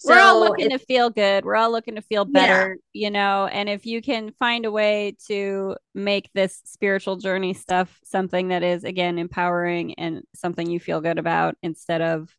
[0.05, 1.45] We're all looking to feel good.
[1.45, 3.47] We're all looking to feel yeah, better, you know.
[3.47, 8.63] And if you can find a way to make this spiritual journey stuff something that
[8.63, 12.35] is, again, empowering and something you feel good about instead of,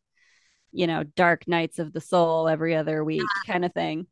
[0.72, 4.06] you know, dark nights of the soul every other week kind of thing.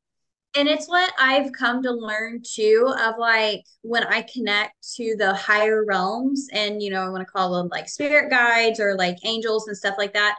[0.56, 5.32] And it's what I've come to learn too of like when I connect to the
[5.32, 9.16] higher realms and you know, I want to call them like spirit guides or like
[9.24, 10.36] angels and stuff like that.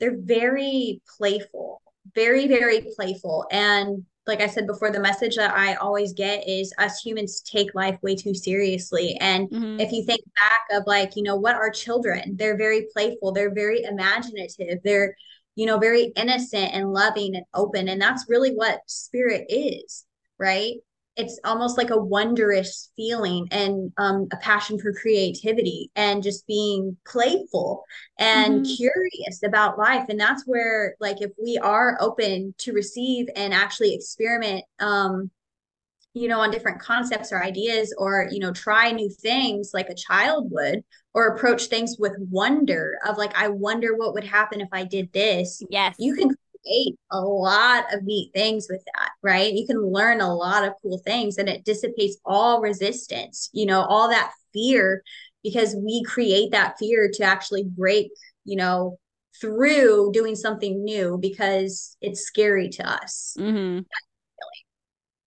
[0.00, 1.80] They're very playful,
[2.14, 3.46] very, very playful.
[3.50, 7.74] And like I said before, the message that I always get is us humans take
[7.74, 9.16] life way too seriously.
[9.20, 9.80] And Mm-hmm.
[9.80, 12.36] if you think back of like, you know, what are children?
[12.36, 15.16] They're very playful, they're very imaginative, they're,
[15.56, 17.88] you know, very innocent and loving and open.
[17.88, 20.04] And that's really what spirit is,
[20.38, 20.74] right?
[21.16, 26.96] It's almost like a wondrous feeling and um, a passion for creativity and just being
[27.06, 27.84] playful
[28.18, 28.74] and Mm-hmm.
[28.78, 33.94] curious about life and that's where like if we are open to receive and actually
[33.94, 35.30] experiment um
[36.14, 39.94] you know on different concepts or ideas or you know try new things like a
[39.94, 40.84] child would
[41.14, 45.12] or approach things with wonder of like i wonder what would happen if i did
[45.12, 45.96] this Yes.
[45.96, 46.30] you can
[46.64, 50.74] create a lot of neat things with that right you can learn a lot of
[50.82, 55.02] cool things and it dissipates all resistance you know all that fear
[55.42, 58.10] because we create that fear to actually break
[58.44, 58.98] you know
[59.40, 63.80] through doing something new because it's scary to us Mm-hmm.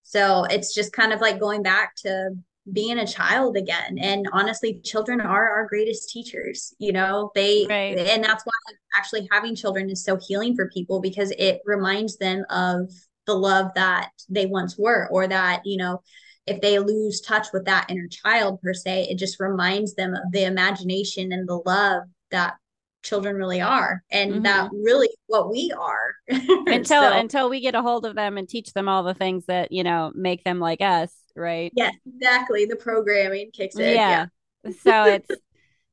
[0.03, 2.31] so it's just kind of like going back to
[2.71, 3.97] being a child again.
[3.99, 6.73] And honestly, children are our greatest teachers.
[6.79, 7.97] You know, they, Right.
[7.97, 8.51] and that's why
[8.97, 12.89] actually having children is so healing for people because it reminds them of
[13.27, 16.01] the love that they once were, or that, you know,
[16.47, 20.31] if they lose touch with that inner child per se, it just reminds them of
[20.31, 22.55] the imagination and the love that
[23.03, 24.43] children really are and Mm-hmm.
[24.43, 26.15] that really what we are.
[26.67, 29.45] Until so until we get a hold of them and teach them all the things
[29.45, 31.71] that, you know, make them like us, right?
[31.75, 32.65] yes, exactly.
[32.65, 33.95] The programming kicks in.
[33.95, 34.25] Yeah.
[34.63, 34.71] Yeah.
[34.81, 35.31] So it's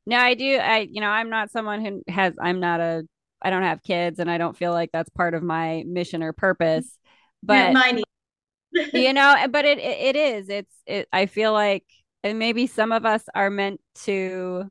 [0.06, 3.04] no, I do I you know, I'm not someone who has I'm not a
[3.40, 6.32] I don't have kids and I don't feel like that's part of my mission or
[6.32, 6.98] purpose.
[7.42, 7.74] But
[8.94, 10.48] you know, but it it, it is.
[10.48, 11.84] It's it I feel like
[12.24, 14.68] and maybe some of us are meant to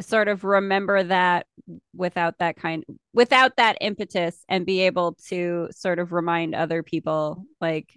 [0.00, 1.46] sort of remember that
[1.94, 7.44] without that kind without that impetus and be able to sort of remind other people
[7.60, 7.88] like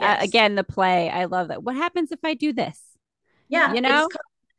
[0.00, 2.82] uh, again the play i love that what happens if i do this
[3.48, 4.10] Yeah, you know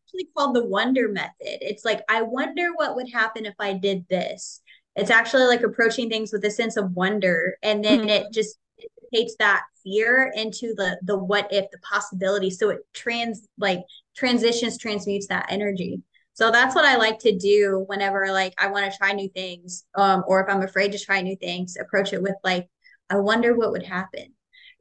[0.07, 1.33] actually called the wonder method.
[1.39, 4.61] It's like, I wonder what would happen if I did this.
[4.95, 8.09] It's actually like approaching things with a sense of wonder, and then Mhm.
[8.09, 8.57] it just
[9.13, 12.49] takes that fear into the the what if, the possibility.
[12.49, 13.81] So it trans like
[14.15, 16.01] transitions, transmutes that energy.
[16.33, 19.85] So that's what I like to do whenever like I want to try new things,
[19.95, 22.69] um, or if I'm afraid to try new things, approach it with like,
[23.09, 24.33] I wonder what would happen.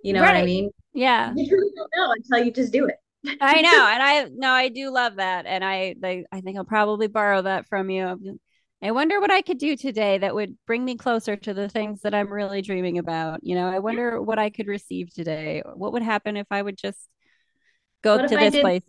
[0.02, 0.70] You know what I mean?
[0.94, 1.32] yeah.
[1.34, 2.96] You really don't know until you just do it.
[3.40, 6.64] i know and i no i do love that and i they, i think i'll
[6.64, 8.38] probably borrow that from you.
[8.80, 12.02] I wonder what i could do today that would bring me closer to the things
[12.02, 13.68] that i'm really dreaming about you know?
[13.68, 15.62] I wonder what i could receive today.
[15.74, 17.08] What would happen if i would just
[18.02, 18.82] go What to this did, place?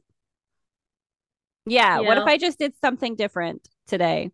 [1.65, 4.29] Yeah you what if i just did something different today?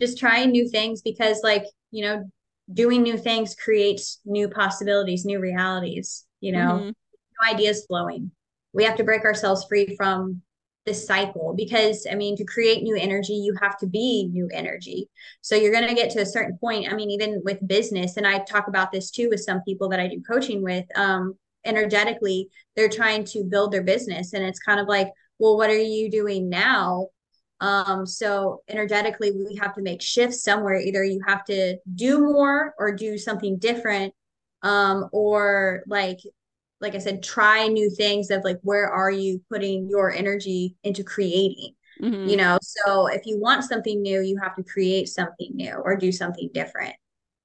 [0.00, 2.24] Just trying new things because like, you know,
[2.72, 6.90] doing new things creates new possibilities, new realities, you know, hmm
[7.40, 8.30] new ideas flowing.
[8.72, 10.42] We have to break ourselves free from
[10.86, 15.08] this cycle because I mean, to create new energy, you have to be new energy.
[15.42, 16.90] So you're going to get to a certain point.
[16.90, 20.00] I mean, even with business, and I talk about this too with some people that
[20.00, 21.34] I do coaching with, um,
[21.64, 24.32] energetically, they're trying to build their business.
[24.32, 25.08] And it's kind of like,
[25.38, 27.08] well, what are you doing now
[27.60, 30.76] Um, so energetically, we have to make shifts somewhere.
[30.76, 34.14] Either you have to do more or do something different,
[34.62, 36.18] um, or like
[36.80, 41.02] like I said, try new things of like where are you putting your energy into
[41.04, 41.74] creating?
[42.24, 45.72] You hmm know, so if you want something new, you have to create something new
[45.74, 46.94] or do something different.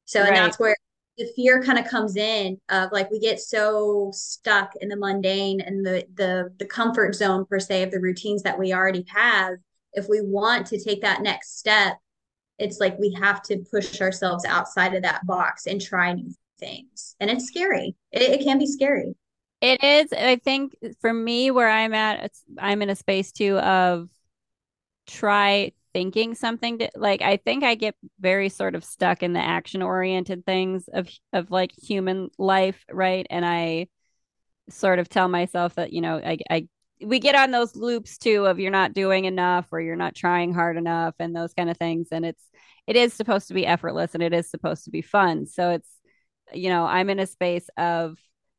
[0.05, 0.75] So, and right that's where
[1.17, 5.61] the fear kind of comes in of like we get so stuck in the mundane
[5.61, 9.55] and the the the comfort zone per se of the routines that we already have.
[9.93, 11.97] If we want to take that next step,
[12.59, 17.15] it's like we have to push ourselves outside of that box and try new things.
[17.19, 17.95] And it's scary.
[18.11, 19.15] It, it can be scary.
[19.61, 24.09] It is, I think for me, where I'm at, I'm in a space too of
[25.07, 29.39] try thinking something to, like I think I get very sort of stuck in the
[29.39, 33.25] action oriented things of of like human life, right?
[33.29, 33.87] And I
[34.69, 36.67] sort of tell myself that, you know, I I
[37.01, 40.53] we get on those loops too of you're not doing enough or you're not trying
[40.53, 42.09] hard enough and those kind of things.
[42.11, 42.43] And it's
[42.87, 45.45] it is supposed to be effortless and it is supposed to be fun.
[45.45, 45.89] So it's,
[46.53, 48.17] you know, I'm in a space of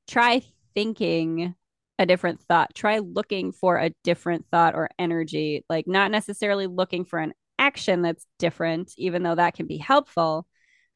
[0.09, 0.43] try
[0.75, 1.55] thinking
[1.99, 7.05] a different thought, try looking for a different thought or energy, like not necessarily looking
[7.05, 10.47] for an action that's different, even though that can be helpful,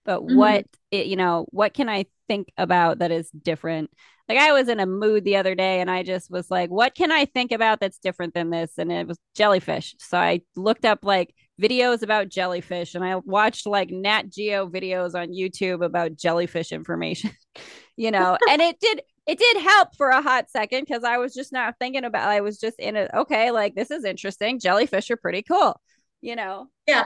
[0.05, 0.37] but mm-hmm.
[0.37, 3.91] what it, you know, what can I think about that is different?
[4.29, 6.95] Like I was in a mood the other day and I just was like, what
[6.95, 8.73] can I think about that's different than this?
[8.77, 9.95] And it was jellyfish.
[9.99, 15.15] So I looked up like videos about jellyfish and I watched like Nat Geo videos
[15.15, 17.31] on YouTube about jellyfish information,
[17.97, 21.35] you know, and it did it did help for a hot second because I was
[21.35, 23.11] just not thinking about I was just in it.
[23.15, 24.59] Okay, like this is interesting.
[24.59, 25.81] Jellyfish are pretty cool,
[26.21, 26.69] you know.
[26.87, 27.05] Yeah.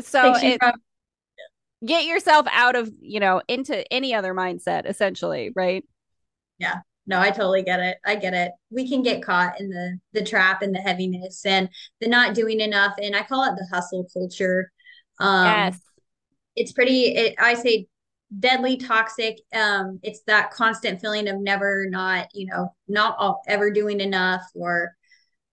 [0.00, 0.80] So it, from-
[1.84, 5.84] get yourself out of, you know, into any other mindset essentially, right?
[6.58, 6.76] Yeah.
[7.06, 7.98] No, I totally get it.
[8.04, 8.52] I get it.
[8.70, 11.68] We can get caught in the the trap and the heaviness and
[12.00, 14.72] the not doing enough and I call it the hustle culture.
[15.20, 15.80] Um yes.
[16.56, 17.86] It's pretty it, I say
[18.40, 23.70] deadly toxic um it's that constant feeling of never not you know not all, ever
[23.70, 24.96] doing enough or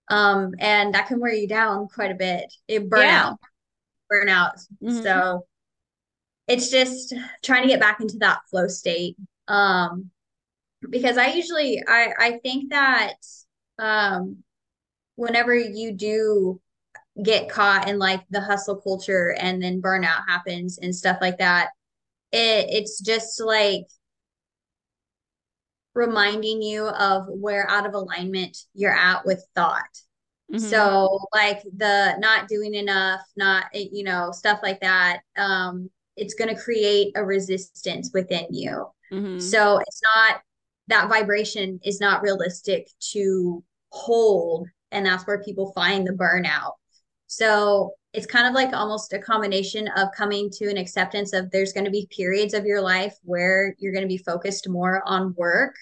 [0.10, 3.26] um and that can wear you down quite a bit it burn yeah.
[3.28, 3.40] out
[4.12, 5.04] burnout mm-hmm.
[5.04, 5.46] so
[6.48, 7.14] it's just
[7.44, 9.16] trying to get back into that flow state
[9.48, 10.10] um
[10.90, 13.14] because i usually i i think that
[13.80, 14.38] um
[15.16, 16.60] whenever you do
[17.24, 21.70] get caught in like the hustle culture and then burnout happens and stuff like that
[22.32, 23.86] it it's just like
[25.96, 29.84] reminding you of where out of alignment you're at with thought.
[30.52, 30.60] Mm-hmm.
[30.60, 35.22] So like the not doing enough, not you know, stuff like that.
[35.38, 38.88] Um, it's gonna create a resistance within you.
[39.12, 39.40] Mm-hmm.
[39.40, 40.42] So it's not
[40.94, 44.68] that vibration is not realistic to hold.
[44.92, 46.74] And that's where people find the burnout.
[47.28, 51.74] So it's kind of like almost a combination of coming to an acceptance of there's
[51.74, 55.34] going to be periods of your life where you're going to be focused more on
[55.36, 55.76] work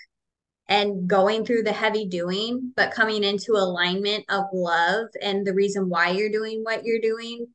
[0.70, 5.90] and going through the heavy doing, but coming into alignment of love and the reason
[5.90, 7.48] why you're doing what you're doing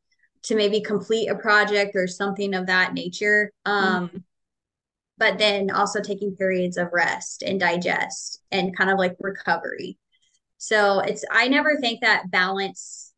[0.42, 3.50] to maybe complete a project or something of that nature.
[3.64, 4.16] Um, mm-hmm.
[5.18, 9.98] But then also taking periods of rest and digest and kind of like recovery.
[10.58, 13.12] So it's, I never think that balance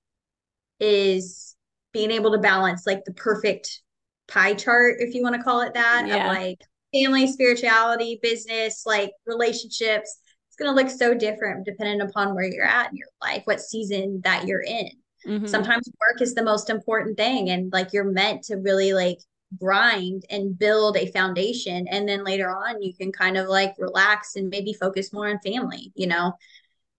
[0.78, 1.56] is
[1.92, 3.82] being able to balance like the perfect
[4.28, 6.30] pie chart, if you want to call it that, yeah.
[6.30, 6.60] of like
[6.94, 10.18] family, spirituality, business, like relationships.
[10.48, 13.60] It's going to look so different depending upon where you're at in your life, what
[13.60, 14.90] season that you're in.
[15.26, 15.46] Mm-hmm.
[15.46, 19.18] Sometimes work is the most important thing, and like you're meant to really like
[19.56, 21.86] grind and build a foundation.
[21.88, 25.38] And then later on, you can kind of like relax and maybe focus more on
[25.40, 26.34] family, you know?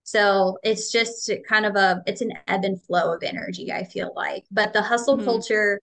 [0.04, 4.12] So it's just kind of a it's an ebb and flow of energy, I feel
[4.16, 4.44] like.
[4.52, 5.26] But the hustle mm-hmm.
[5.26, 5.80] culture,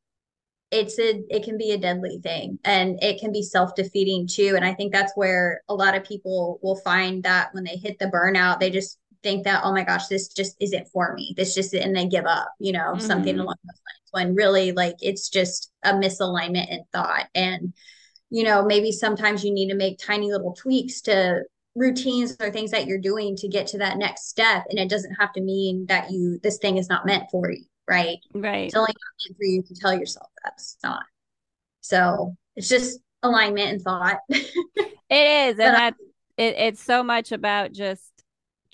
[0.72, 4.54] it's a it can be a deadly thing and it can be self-defeating too.
[4.56, 8.00] And I think that's where a lot of people will find that when they hit
[8.00, 11.34] the burnout, they just think that, oh my gosh, this just isn't for me.
[11.36, 13.00] This just and they give up, you know, mm-hmm.
[13.00, 14.10] something along those lines.
[14.12, 17.26] When really like it's just a misalignment in thought.
[17.34, 17.74] And
[18.30, 21.42] you know, maybe sometimes you need to make tiny little tweaks to
[21.76, 25.14] routines or things that you're doing to get to that next step and it doesn't
[25.20, 28.74] have to mean that you this thing is not meant for you right right it's
[28.74, 31.02] only meant for you to tell yourself that's not
[31.82, 36.00] so it's just alignment and thought it is and that's
[36.38, 38.15] it, it's so much about just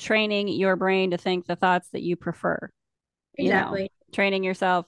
[0.02, 2.70] training your brain to think the thoughts that you prefer
[3.38, 4.86] exactly you know, training yourself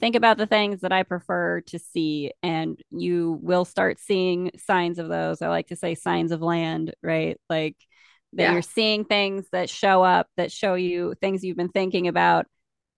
[0.00, 4.98] think about the things that I prefer to see, and you will start seeing signs
[4.98, 5.42] of those.
[5.42, 7.40] I like to say signs of land, right?
[7.48, 7.76] Like
[8.34, 8.52] that yeah.
[8.52, 12.46] you're seeing things that show up that show you things you've been thinking about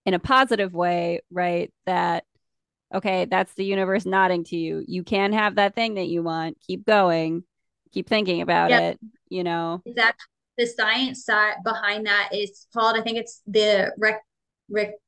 [0.05, 1.71] in a positive way, right?
[1.85, 2.25] That,
[2.93, 4.83] okay, that's the universe nodding to you.
[4.87, 6.57] You can have that thing that you want.
[6.67, 7.43] Keep going,
[7.93, 8.81] keep thinking about yep.
[8.81, 9.81] it, you know?
[9.85, 10.25] Exactly.
[10.59, 14.25] The science side behind that is called, I think it's the rec-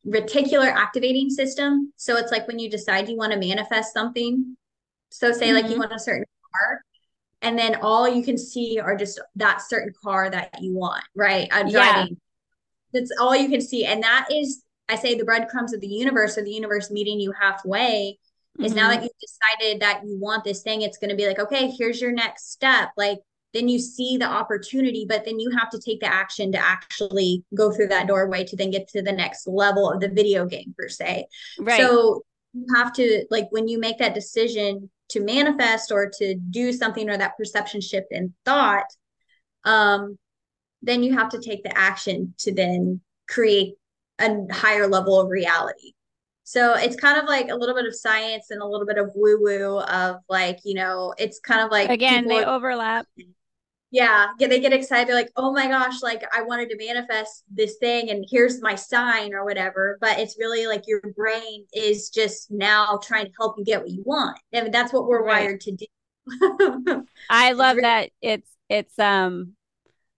[0.08, 1.92] reticular activating system.
[1.98, 4.56] So it's like when you decide you want to manifest something.
[5.10, 5.56] So say mm-hmm.
[5.56, 5.80] like you mm-hmm.
[5.82, 6.24] want a certain
[6.54, 6.82] car,
[7.42, 11.50] and then all you can see are just that certain car that you want, right?
[11.52, 12.18] I'm driving.
[12.94, 13.00] Yeah.
[13.02, 13.84] That's all you can see.
[13.84, 17.34] And that is, I say, the breadcrumbs of the universe or the universe meeting you
[17.40, 18.18] halfway.
[18.58, 18.66] Mm-hmm.
[18.66, 19.02] Is now mm-hmm.
[19.02, 22.02] that you've decided that you want this thing, it's going to be like, okay, here's
[22.02, 22.92] your next step.
[22.96, 23.20] Like,
[23.54, 27.44] then you see the opportunity, but then you have to take the action to actually
[27.56, 30.74] go through that doorway to then get to the next level of the video game,
[30.78, 31.28] per se.
[31.60, 31.82] Right.
[31.82, 32.24] So
[32.54, 37.10] you have to, like, when you make that decision to manifest or to do something
[37.10, 38.86] or that perception shift in thought,
[39.66, 40.18] um,
[40.82, 43.76] then you have to take the action to then create
[44.20, 45.94] a higher level of reality.
[46.44, 49.12] So it's kind of like a little bit of science and a little bit of
[49.16, 53.06] woo woo of like, you know, it's kind of like again, they are, overlap
[53.92, 55.08] yeah, yeah, they get excited.
[55.08, 58.76] They're like, oh my gosh, like I wanted to manifest this thing and here's my
[58.76, 59.98] sign or whatever.
[60.02, 63.90] But it's really like your brain is just now trying to help you get what
[63.92, 64.40] you want.
[64.54, 65.26] I mean, that's what we're Right.
[65.26, 65.86] wired to do.
[67.30, 69.54] I love really, that it's it's um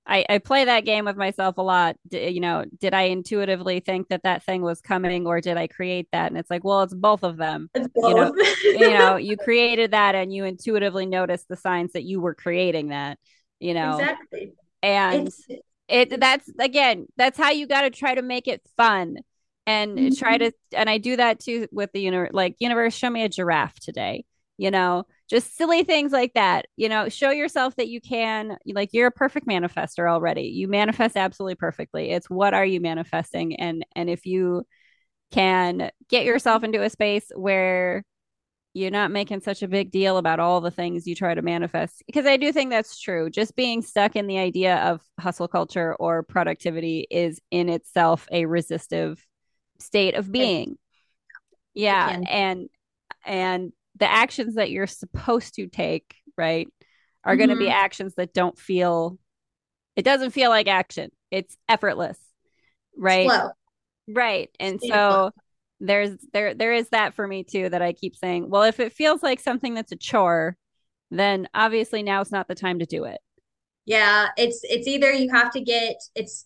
[0.08, 1.98] I, I play that game with myself a lot.
[2.10, 5.68] D- you know, did I intuitively think that that thing was coming or did I
[5.68, 6.28] create that?
[6.32, 7.70] And it's like, well, it's both of them.
[7.76, 8.34] it's You know,
[8.74, 12.90] you know, you created that and you intuitively noticed the signs that you were creating
[12.90, 13.20] that,
[13.64, 14.54] you know, Exactly.
[14.82, 15.48] and It's,
[15.88, 19.18] it that's again, that's how you got to try to make it fun
[19.68, 20.40] and try mhm.
[20.40, 23.80] to and I do that too with the universe like universe show me a giraffe
[23.80, 24.26] today
[24.60, 25.06] you know?
[25.30, 27.10] Just silly things like that you know?
[27.10, 30.44] Show yourself that you can like you're a perfect manifester already.
[30.44, 32.12] You manifest absolutely perfectly.
[32.12, 33.56] It's what are you manifesting?
[33.58, 34.66] And and if you
[35.32, 38.04] can get yourself into a space where
[38.74, 42.04] you're not making such a big deal about all the things you try to manifest.
[42.06, 43.30] Because i do think that's true.
[43.30, 48.46] Just being stuck in the idea of hustle culture or productivity is in itself a
[48.46, 49.26] resistive
[49.80, 50.78] state of being.
[51.74, 52.70] Yeah and
[53.26, 56.68] and the actions that you're supposed to take right
[57.24, 59.18] are going to be hmm actions that don't feel
[59.96, 61.12] it doesn't feel like action.
[61.30, 62.18] It's effortless
[62.98, 63.30] right?
[63.30, 63.50] Flow.
[64.08, 64.90] right and flow.
[64.90, 65.32] so
[65.84, 68.94] there's there there is that for me too that i keep saying well if it
[68.94, 70.58] feels like something that's a chore
[71.12, 73.20] then obviously now's not the time to do it
[73.86, 76.46] Yeah, it's it's either you have to get it's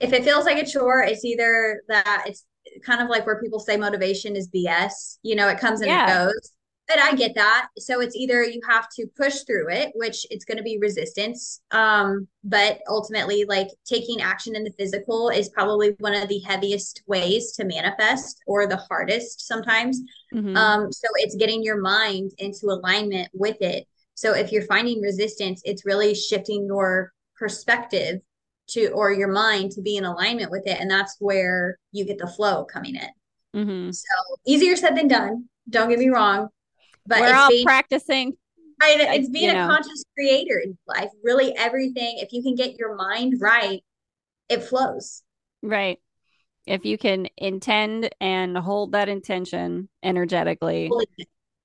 [0.00, 2.44] if it feels like a chore, it's either that it's
[2.84, 5.18] kind of like where people say motivation is BS.
[5.22, 6.52] You know, it comes and it goes.
[6.92, 7.68] And I get that.
[7.78, 11.60] So it's either you have to push through it, which it's going to be resistance.
[11.70, 17.02] Um, but ultimately, like taking action in the physical is probably one of the heaviest
[17.06, 20.00] ways to manifest or the hardest sometimes.
[20.34, 20.56] mm-hmm.
[20.56, 23.86] Um, so it's getting your mind into alignment with it.
[24.14, 28.20] So if you're finding resistance, it's really shifting your perspective
[28.68, 32.18] to or your mind to be in alignment with it and that's where you get
[32.18, 33.08] the flow coming in
[33.54, 33.90] Mm-hmm.
[33.90, 34.06] so
[34.46, 36.48] easier said than done don't get me wrong
[37.06, 38.36] but we're it's all being practicing
[38.82, 39.66] I, it's being a know.
[39.68, 41.10] conscious creator in life.
[41.22, 43.82] Really everything if you can get your mind right
[44.48, 45.22] it flows.
[45.62, 45.98] Right.
[46.66, 50.90] If you can intend and hold that intention energetically.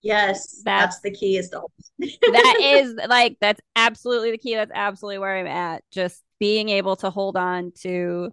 [0.03, 1.61] Yes that's that's the key is the
[1.99, 4.55] that is like that's absolutely the key.
[4.55, 5.83] That's absolutely where i'm at.
[5.91, 8.31] Just being able to hold on to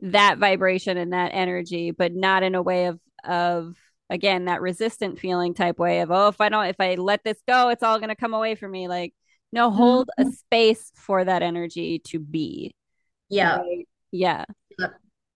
[0.00, 3.74] that vibration and that energy but not in a way of of
[4.10, 7.38] again that resistant feeling type way of oh if i don't if i let this
[7.48, 8.86] go it's all going to come away from me.
[8.88, 9.14] Like
[9.52, 10.34] no hold a Mhm.
[10.34, 12.74] space for that energy to be.
[13.28, 13.58] Yeah.
[13.58, 13.88] Right?
[14.10, 14.44] Yeah.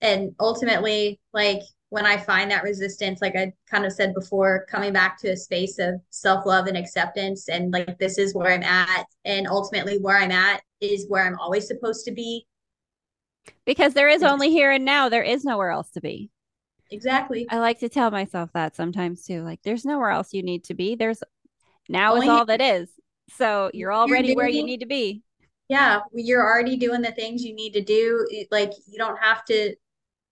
[0.01, 4.93] And ultimately like when i find that resistance like i kind of said before coming
[4.93, 9.07] back to a space of self-love and acceptance and like this is where i'm at
[9.25, 12.47] and ultimately where i'm at is where i'm always supposed to be.
[13.65, 15.09] Because there is only here and now.
[15.09, 16.31] There is nowhere else to be
[16.91, 17.47] exactly.
[17.51, 20.75] I like to tell myself that sometimes too like there's nowhere else you need to
[20.75, 20.95] be.
[20.95, 21.23] There's
[21.89, 22.89] now is all that is.
[23.31, 25.23] So you're you're already where you need to be.
[25.69, 28.27] Yeah you're already doing the things you need to do.
[28.51, 29.75] Like you don't have to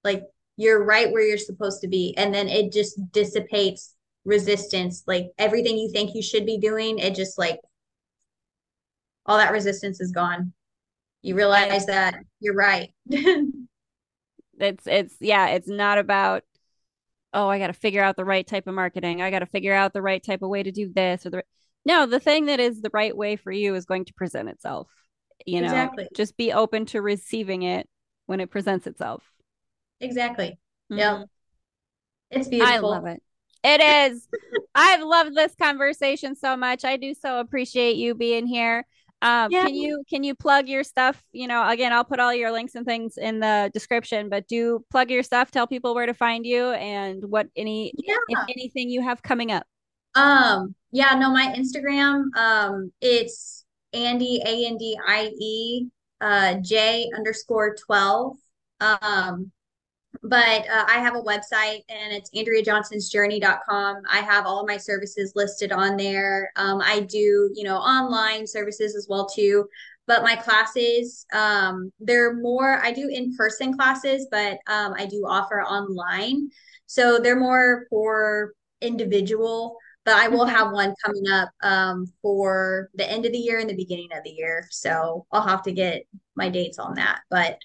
[0.04, 0.22] like
[0.56, 5.04] you're right where you're supposed to be and then it just dissipates resistance.
[5.06, 7.60] Like everything you think you should be doing it just like
[9.26, 10.52] all that resistance is gone.
[11.22, 12.92] You realize that you're right.
[14.58, 16.42] it's it's yeah it's not about
[17.36, 19.74] oh i got to figure out the right type of marketing i got to figure
[19.74, 21.42] out the right type of way to do this or the
[21.84, 24.88] no the thing that is the right way for you is going to present itself
[25.44, 26.08] you know exactly.
[26.16, 27.88] just be open to receiving it
[28.26, 29.22] when it presents itself
[29.98, 30.58] Exactly.
[30.90, 31.12] Yeah.
[31.14, 31.22] mm-hmm.
[32.30, 32.74] It's beautiful.
[32.74, 33.22] i love it
[33.62, 34.28] it is
[34.74, 38.86] i've loved this conversation so much i do so appreciate you being here
[39.22, 39.64] um Yeah.
[39.64, 42.74] can you can you plug your stuff you know again i'll put all your links
[42.74, 46.44] and things in the description but do plug your stuff tell people where to find
[46.44, 48.44] you and what any if Yeah.
[48.54, 49.66] anything you have coming up
[50.14, 55.86] Um, yeah, no, my Instagram, um, it's Andie, A N D I E,
[56.20, 58.36] uh, J underscore 12.
[58.80, 59.52] Um,
[60.28, 64.02] but uh, I have a website and it's AndreaJohnson'sJourney.com.
[64.10, 66.50] I have all of my services listed on there.
[66.56, 69.68] Um, I do, you know, online services as well too.
[70.06, 75.62] But my classes, um, they're more, I do in-person classes, but um, I do offer
[75.62, 76.48] online.
[76.86, 82.90] So they're more for individual, but I will okay have one coming up um, for
[82.94, 84.68] the end of the year and the beginning of the year.
[84.70, 86.02] So I'll have to get
[86.36, 87.20] my dates on that.
[87.28, 87.58] But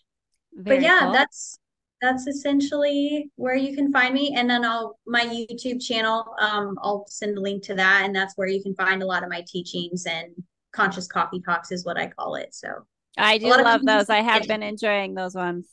[0.56, 1.60] but yeah, cool that's
[2.02, 4.34] that's essentially where you can find me.
[4.36, 8.36] And then I'll my YouTube channel, um, I'll send a link to that, and that's
[8.38, 10.32] where you can find a lot of my teachings and
[10.72, 12.54] conscious coffee talks is what I call it.
[12.54, 12.70] So
[13.18, 14.10] I do love those.
[14.10, 15.68] I have been enjoying those ones.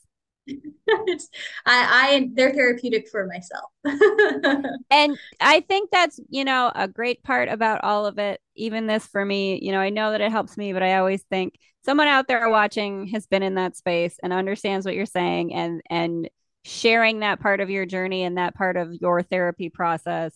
[0.49, 1.17] I,
[1.65, 3.69] I, they're therapeutic for myself.
[4.89, 8.41] and I think that's, you know, a great part about all of it.
[8.59, 11.23] Even this for me, you know, I know that it helps me, but I always
[11.23, 11.55] think
[11.85, 15.81] someone out there watching has been in that space and understands what you're saying and,
[15.89, 16.29] and
[16.63, 20.33] sharing that part of your journey and that part of your therapy process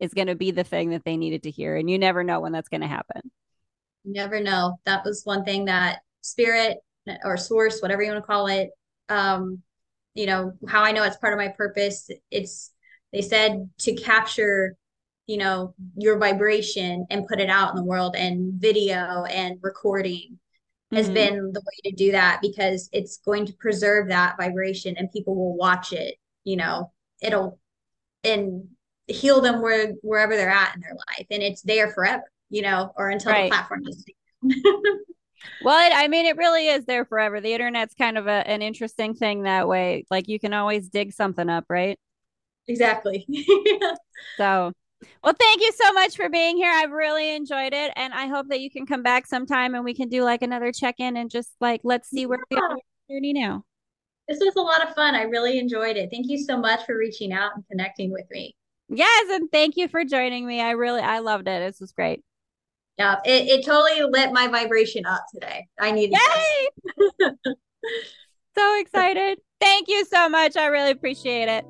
[0.00, 1.76] is going to be the thing that they needed to hear.
[1.76, 3.30] And you never know when that's going to happen.
[4.04, 4.78] never know.
[4.86, 6.78] That was one thing that spirit
[7.24, 8.70] or source, whatever you want to call it,
[9.08, 9.62] um,
[10.14, 12.10] you know, how I know it's part of my purpose.
[12.30, 12.72] It's,
[13.12, 14.76] they said to capture,
[15.26, 20.38] you know, your vibration and put it out in the world and video and recording
[20.92, 21.14] has mm-hmm.
[21.14, 25.34] been the way to do that because it's going to preserve that vibration and people
[25.34, 26.16] will watch it
[26.46, 26.92] you know.
[27.20, 27.58] It'll
[28.24, 28.68] and
[29.06, 32.92] heal them where wherever they're at in their life and it's there forever you know
[32.96, 33.44] or until right.
[33.44, 34.04] the platform is
[35.62, 37.40] well it, i mean it really is there forever.
[37.40, 40.06] The internet's kind of a, an interesting thing that way.
[40.10, 41.98] Like you can always dig something up right?
[42.68, 43.26] Exactly.
[44.38, 44.72] So
[45.22, 46.70] well, thank you so much for being here.
[46.72, 47.92] I've really enjoyed it.
[47.96, 50.72] And I hope that you can come back sometime and we can do like another
[50.72, 52.58] check in and just like, let's see where yeah.
[52.58, 52.76] we are
[53.10, 53.64] journey now.
[54.28, 55.14] This was a lot of fun.
[55.14, 56.10] I really enjoyed it.
[56.10, 58.54] Thank you so much for reaching out and connecting with me.
[58.88, 59.28] Yes.
[59.30, 60.60] And thank you for joining me.
[60.60, 61.60] I really, I loved it.
[61.60, 62.22] This was great.
[62.98, 63.16] Yeah.
[63.24, 65.66] It, it totally lit my vibration up today.
[65.78, 67.30] I needed Yay!
[68.56, 69.38] so excited.
[69.60, 70.56] Thank you so much.
[70.56, 71.64] I really appreciate it.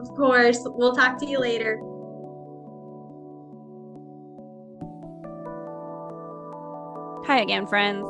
[0.00, 0.58] Of course.
[0.64, 1.80] We'll talk to you later.
[7.28, 8.06] Hi again, friends.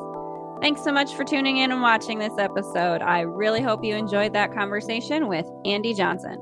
[0.60, 3.02] Thanks so much for tuning in and watching this episode.
[3.02, 6.38] I really hope you enjoyed that conversation with Andie Johnson.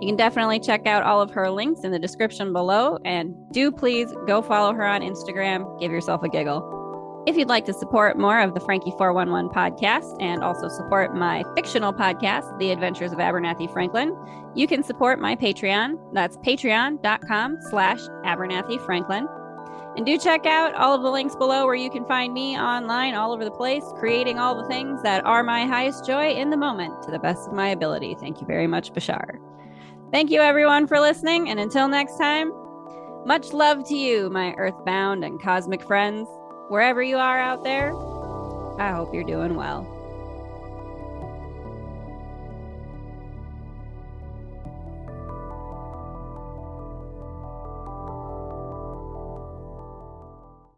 [0.00, 3.70] You can definitely check out all of her links in the description below, and do
[3.70, 5.78] please go follow her on Instagram.
[5.78, 7.22] Give yourself a giggle.
[7.28, 11.44] If you'd like to support more of the Frankie 411 podcast and also support my
[11.54, 14.16] fictional podcast, The Adventures of Abernathy Franklin,
[14.56, 15.96] you can support my Patreon.
[16.12, 19.28] That's patreon.com slash Abernathy Franklin.
[19.96, 23.14] And do check out all of the links below where you can find me online
[23.14, 26.56] all over the place, creating all the things that are my highest joy in the
[26.56, 28.14] moment to the best of my ability.
[28.20, 29.38] Thank you very much, Bashar.
[30.12, 31.48] Thank you, everyone, for listening.
[31.48, 32.52] And until next time,
[33.24, 36.28] much love to you, my earthbound and cosmic friends.
[36.68, 37.94] Wherever you are out there,
[38.78, 39.95] I hope you're doing well.